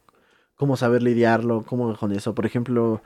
[0.56, 2.34] cómo saber lidiarlo, cómo con eso.
[2.34, 3.02] Por ejemplo,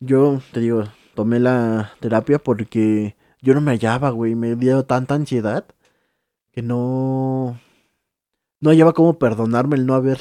[0.00, 0.84] yo te digo,
[1.14, 4.34] tomé la terapia porque yo no me hallaba, güey.
[4.34, 5.64] Me dio tanta ansiedad
[6.52, 7.60] que no.
[8.62, 10.20] No hallaba cómo perdonarme el no haber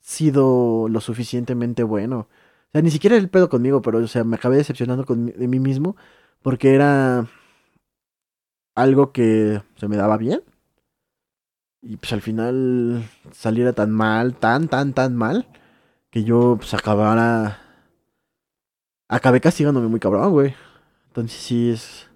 [0.00, 2.28] sido lo suficientemente bueno.
[2.68, 5.48] O sea, ni siquiera el pedo conmigo, pero, o sea, me acabé decepcionando con, de
[5.48, 5.96] mí mismo
[6.42, 7.26] porque era
[8.74, 10.42] algo que se me daba bien.
[11.80, 15.46] Y pues al final saliera tan mal, tan, tan, tan mal,
[16.10, 17.60] que yo pues acabara...
[19.08, 20.54] Acabé castigándome muy cabrón, güey.
[21.08, 22.08] Entonces sí es...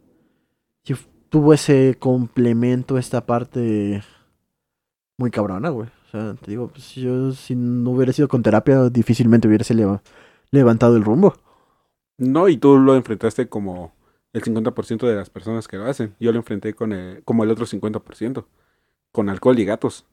[0.84, 0.94] Sí
[1.28, 4.02] tuvo ese complemento, esta parte
[5.18, 5.88] muy cabrona, güey.
[5.88, 10.02] O sea, te digo, pues yo si no hubiera sido con terapia, difícilmente hubiese leva-
[10.50, 11.34] levantado el rumbo.
[12.18, 13.92] No, y tú lo enfrentaste como
[14.32, 16.14] el 50% de las personas que lo hacen.
[16.20, 18.44] Yo lo enfrenté con el, como el otro 50%,
[19.10, 20.04] con alcohol y gatos.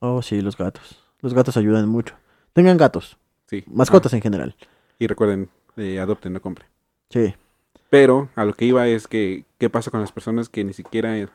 [0.00, 1.02] Oh, sí, los gatos.
[1.20, 2.14] Los gatos ayudan mucho.
[2.52, 3.16] Tengan gatos,
[3.48, 3.64] Sí.
[3.66, 4.54] mascotas en general.
[4.60, 4.66] Ah,
[4.98, 6.68] y recuerden, eh, adopten, no compren.
[7.10, 7.34] Sí.
[7.90, 11.18] Pero a lo que iba es que, ¿qué pasa con las personas que ni siquiera
[11.18, 11.28] eh,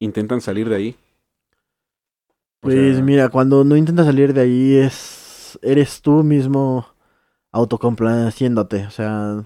[0.00, 0.96] intentan salir de ahí?
[2.60, 6.86] Pues sea, mira, cuando no intentas salir de ahí es eres tú mismo
[7.52, 9.44] autocomplaciéndote, o sea,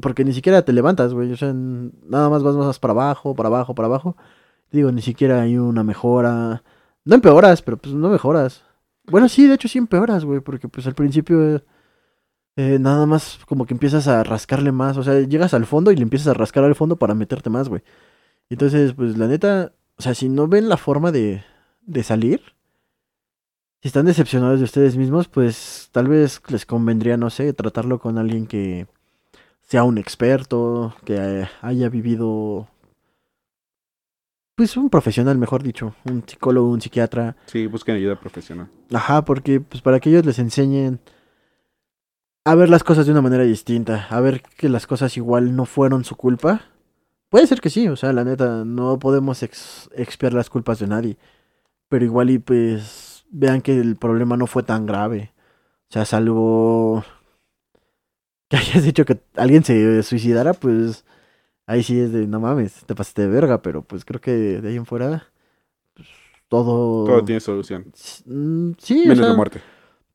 [0.00, 3.48] porque ni siquiera te levantas, güey, o sea, nada más vas más para abajo, para
[3.48, 4.16] abajo, para abajo.
[4.70, 6.64] Digo, ni siquiera hay una mejora.
[7.04, 8.64] No empeoras, pero pues no mejoras.
[9.04, 11.64] Bueno, sí, de hecho sí empeoras, güey, porque pues al principio eh,
[12.56, 15.96] eh, nada más como que empiezas a rascarle más, o sea, llegas al fondo y
[15.96, 17.82] le empiezas a rascar al fondo para meterte más, güey.
[18.50, 21.44] Entonces, pues la neta, o sea, si no ven la forma de,
[21.86, 22.40] de salir,
[23.82, 28.16] si están decepcionados de ustedes mismos, pues tal vez les convendría, no sé, tratarlo con
[28.18, 28.86] alguien que
[29.62, 32.68] sea un experto, que haya vivido,
[34.56, 37.36] pues un profesional, mejor dicho, un psicólogo, un psiquiatra.
[37.46, 38.68] sí, busquen ayuda profesional.
[38.92, 41.00] Ajá, porque pues para que ellos les enseñen
[42.46, 45.64] a ver las cosas de una manera distinta, a ver que las cosas igual no
[45.66, 46.62] fueron su culpa.
[47.30, 50.86] Puede ser que sí, o sea, la neta, no podemos ex- expiar las culpas de
[50.86, 51.16] nadie,
[51.88, 55.32] pero igual y pues vean que el problema no fue tan grave.
[55.90, 57.04] O sea, salvo
[58.48, 61.04] que hayas dicho que alguien se suicidara, pues
[61.66, 64.68] ahí sí es de no mames, te pasaste de verga, pero pues creo que de
[64.68, 65.26] ahí en fuera
[65.94, 66.08] pues,
[66.48, 67.86] todo Todo tiene solución.
[68.26, 69.60] Mm, Sí, o Menos sea, la muerte.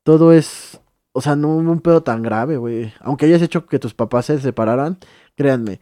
[0.03, 0.81] todo es,
[1.13, 2.93] o sea, no un pedo tan grave, güey.
[3.01, 4.99] Aunque hayas hecho que tus papás se separaran,
[5.35, 5.81] créanme.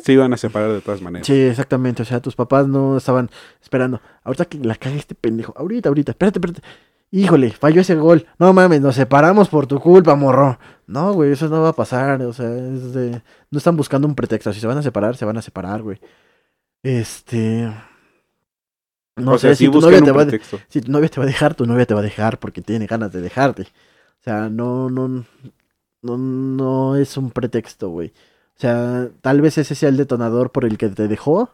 [0.00, 1.26] Se iban a separar de todas maneras.
[1.26, 3.30] Sí, exactamente, o sea, tus papás no estaban
[3.60, 4.00] esperando.
[4.24, 6.62] Ahorita que la cague este pendejo, ahorita, ahorita, espérate, espérate.
[7.10, 8.26] Híjole, falló ese gol.
[8.38, 10.58] No mames, nos separamos por tu culpa, morro.
[10.86, 13.22] No, güey, eso no va a pasar, o sea, es de...
[13.50, 14.50] no están buscando un pretexto.
[14.52, 16.00] Si se van a separar, se van a separar, güey.
[16.82, 17.70] Este...
[19.16, 20.24] No o sea, sé, sí si tu novia te va a...
[20.24, 20.58] pretexto.
[20.68, 22.86] Si tu novia te va a dejar, tu novia te va a dejar porque tiene
[22.86, 23.62] ganas de dejarte.
[23.62, 25.26] O sea, no, no,
[26.00, 28.14] no, no es un pretexto, güey.
[28.56, 31.50] O sea, tal vez ese sea el detonador por el que te dejó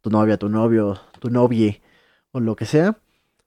[0.00, 1.82] tu novia, tu novio, tu novie
[2.32, 2.98] o lo que sea.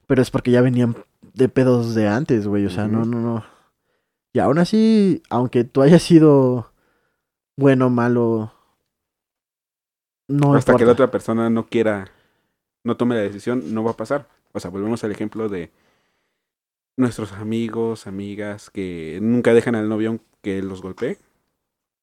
[0.08, 0.96] Pero es porque ya venían
[1.34, 2.66] de pedos de antes, güey.
[2.66, 3.46] O sea, no, no, no.
[4.34, 6.72] Y aún así, aunque tú hayas sido
[7.56, 8.54] bueno o malo,
[10.28, 12.12] no Hasta que la otra persona no quiera,
[12.84, 14.28] no tome la decisión, no va a pasar.
[14.52, 15.72] O sea, volvemos al ejemplo de
[16.98, 21.18] nuestros amigos, amigas que nunca dejan al novio que los golpee.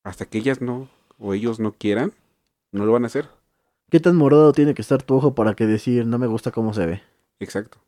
[0.06, 0.88] Hasta que ellas no,
[1.18, 2.12] o ellos no quieran,
[2.70, 3.28] no lo van a hacer.
[3.90, 6.72] ¿Qué tan morado tiene que estar tu ojo para que decir no me gusta cómo
[6.74, 7.02] se ve?
[7.40, 7.78] Exacto.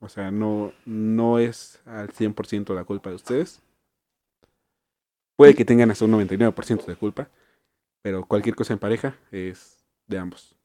[0.00, 3.60] O sea, no, no es al 100% la culpa de ustedes.
[5.36, 7.28] Puede que tengan hasta un 99% de culpa,
[8.00, 10.56] pero cualquier cosa en pareja es de ambos.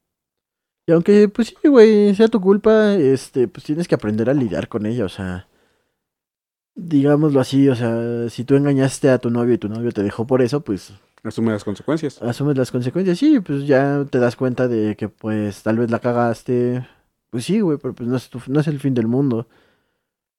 [0.88, 4.70] Y aunque, pues sí, güey, sea tu culpa, este, pues tienes que aprender a lidiar
[4.70, 5.50] con ella, o sea,
[6.82, 10.28] digámoslo así, o sea, si tú engañaste a tu novio y tu novio te dejó
[10.28, 12.22] por eso, pues Asume las consecuencias.
[12.22, 16.00] asumes las consecuencias, sí, pues ya te das cuenta de que, pues, tal vez la
[16.00, 16.88] cagaste,
[17.30, 19.48] pues sí, güey, pero pues no es, tu- no es el fin del mundo,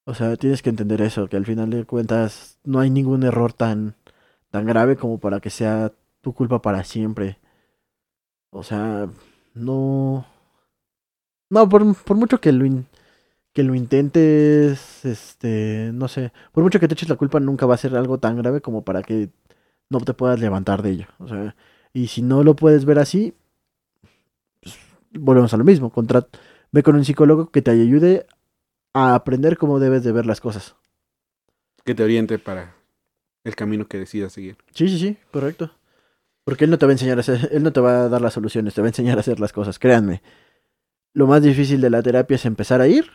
[0.05, 3.53] o sea, tienes que entender eso, que al final de cuentas no hay ningún error
[3.53, 3.97] tan,
[4.51, 7.39] tan grave como para que sea tu culpa para siempre,
[8.51, 9.09] o sea,
[9.55, 10.25] no...
[11.51, 12.87] No, por, por mucho que lo, in-
[13.53, 17.75] que lo intentes, este, no sé, por mucho que te eches la culpa, nunca va
[17.75, 19.31] a ser algo tan grave como para que
[19.91, 21.07] no te puedas levantar de ello.
[21.19, 21.55] O sea,
[21.93, 23.35] y si no lo puedes ver así,
[24.63, 24.77] pues,
[25.13, 25.91] volvemos a lo mismo.
[25.91, 26.27] Contra,
[26.71, 28.27] ve con un psicólogo que te ayude
[28.95, 30.75] a aprender cómo debes de ver las cosas.
[31.85, 32.75] Que te oriente para
[33.45, 34.57] el camino que decidas seguir.
[34.75, 35.73] Sí, sí, sí, correcto.
[36.45, 38.21] Porque él no te va a enseñar a hacer, él no te va a dar
[38.21, 40.23] las soluciones, te va a enseñar a hacer las cosas, créanme.
[41.13, 43.11] Lo más difícil de la terapia es empezar a ir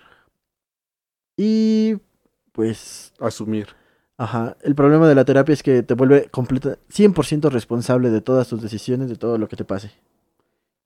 [1.38, 1.95] y
[2.51, 3.67] pues Asumir.
[4.17, 4.57] Ajá.
[4.63, 8.61] El problema de la terapia es que te vuelve completa, 100% responsable de todas tus
[8.61, 9.91] decisiones, de todo lo que te pase.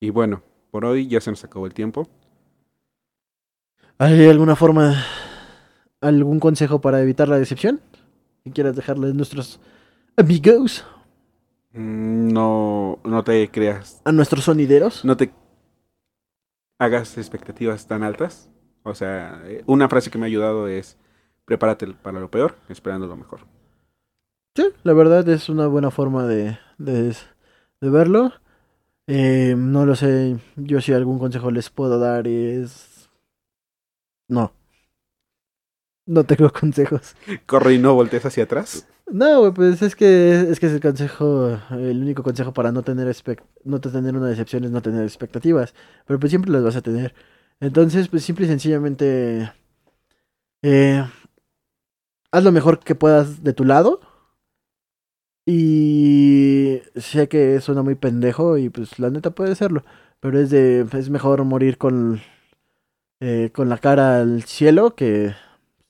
[0.02, 2.10] Y bueno, por hoy ya se nos acabó el tiempo.
[3.98, 5.02] ¿Hay alguna forma,
[6.02, 7.80] algún consejo para evitar la decepción?
[8.44, 9.60] ¿Que quieras dejarle a nuestros
[10.18, 10.86] amigos,
[11.74, 15.06] Mm, No, no te creas, a nuestros sonideros?
[15.06, 15.32] no te
[16.80, 18.50] hagas expectativas tan altas.
[18.84, 20.98] O sea, eh, una frase que me ha ayudado es
[21.46, 23.42] prepárate para lo peor, esperando lo mejor.
[24.56, 27.16] Sí, la verdad es una buena forma de, de,
[27.82, 28.34] de verlo.
[29.08, 33.10] Eh, no lo sé, yo si algún consejo les puedo dar es...
[34.30, 34.52] No.
[36.06, 37.16] No tengo consejos.
[37.46, 38.88] Corre y no voltees hacia atrás.
[39.12, 43.08] No, pues es que es que es el consejo, el único consejo para no tener
[43.08, 45.74] expect- no tener una decepción es no tener expectativas,
[46.06, 47.14] pero pues siempre las vas a tener.
[47.62, 49.54] Entonces, pues simple y sencillamente
[50.64, 51.06] eh,
[52.32, 54.02] haz lo mejor que puedas de tu lado.
[55.46, 59.84] Y sé que suena muy pendejo y pues la neta puede serlo,
[60.20, 62.22] pero es de es mejor morir con
[63.20, 65.34] eh, con la cara al cielo que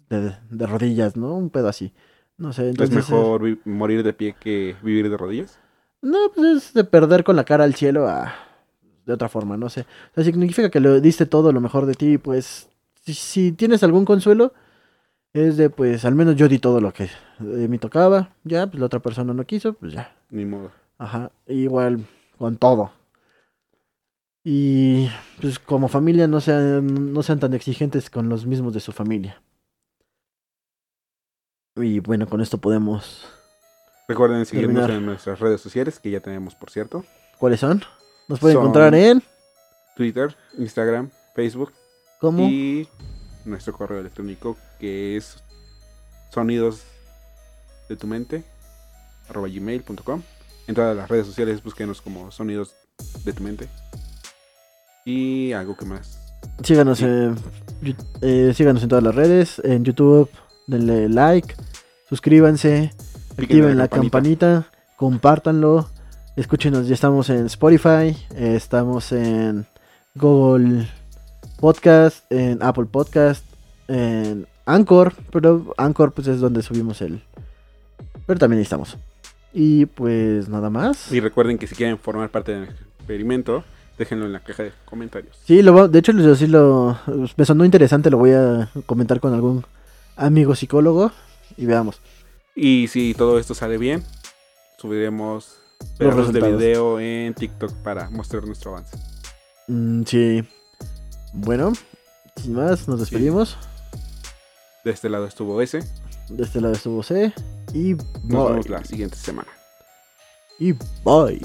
[0.09, 1.35] de, de rodillas, ¿no?
[1.35, 1.93] Un pedo así.
[2.37, 5.59] No sé, entonces es mejor morir de pie que vivir de rodillas.
[6.01, 8.33] No, pues es de perder con la cara al cielo a...
[9.05, 9.81] de otra forma, no sé.
[9.81, 12.69] O sea, significa que lo diste todo lo mejor de ti, pues
[13.03, 14.53] si, si tienes algún consuelo,
[15.33, 18.79] es de pues al menos yo di todo lo que de mí tocaba, ya, pues
[18.79, 20.15] la otra persona no quiso, pues ya.
[20.29, 20.71] Ni modo.
[20.97, 22.05] Ajá, igual
[22.37, 22.91] con todo.
[24.43, 28.91] Y pues como familia no sean, no sean tan exigentes con los mismos de su
[28.91, 29.41] familia.
[31.75, 33.27] Y bueno, con esto podemos...
[34.07, 34.97] Recuerden seguirnos Terminar.
[34.97, 37.05] en nuestras redes sociales, que ya tenemos, por cierto.
[37.37, 37.81] ¿Cuáles son?
[38.31, 39.21] Nos pueden Son- encontrar en...
[39.95, 41.73] Twitter, Instagram, Facebook
[42.19, 42.47] ¿Cómo?
[42.47, 42.87] y
[43.45, 45.43] nuestro correo electrónico que es
[46.31, 46.83] sonidos
[47.89, 48.43] de tu mente
[49.29, 50.21] arroba gmail.com
[50.67, 52.73] en todas las redes sociales búsquenos como sonidos
[53.25, 53.67] de tu mente
[55.05, 56.17] y algo que más
[56.63, 57.05] Síganos, Sí.
[58.21, 60.29] eh, síganos en todas las redes, en YouTube,
[60.67, 61.53] denle like,
[62.09, 62.91] suscríbanse,
[63.37, 64.67] activen la campanita.
[64.95, 65.89] compártanlo,
[66.35, 69.65] escúchenos, ya estamos en Spotify, eh, estamos en
[70.15, 70.87] Google
[71.59, 73.45] Podcast, en Apple Podcast,
[73.87, 77.21] en Anchor, pero Anchor pues es donde subimos el...
[78.25, 78.97] Pero también ahí estamos.
[79.53, 81.11] Y pues nada más.
[81.11, 83.63] y recuerden que si quieren formar parte del experimento
[83.97, 86.97] déjenlo en la caja de comentarios Sí, lo, de hecho, sí lo,
[87.35, 89.65] me sonó interesante, lo voy a comentar con algún
[90.15, 91.11] amigo psicólogo
[91.57, 91.99] y veamos.
[92.55, 94.03] y si todo esto sale bien
[94.79, 95.60] subiremos
[95.99, 98.97] Los de video en TikTok para mostrar nuestro avance
[99.67, 100.43] Mm, sí.
[101.33, 101.71] Bueno,
[102.35, 103.57] sin más, nos despedimos.
[104.83, 105.79] de este lado estuvo ese
[106.29, 107.33] De este lado estuvo C.
[107.73, 108.43] Y nos bye.
[108.49, 109.47] vemos la siguiente semana
[110.59, 110.73] Y
[111.05, 111.39] bye.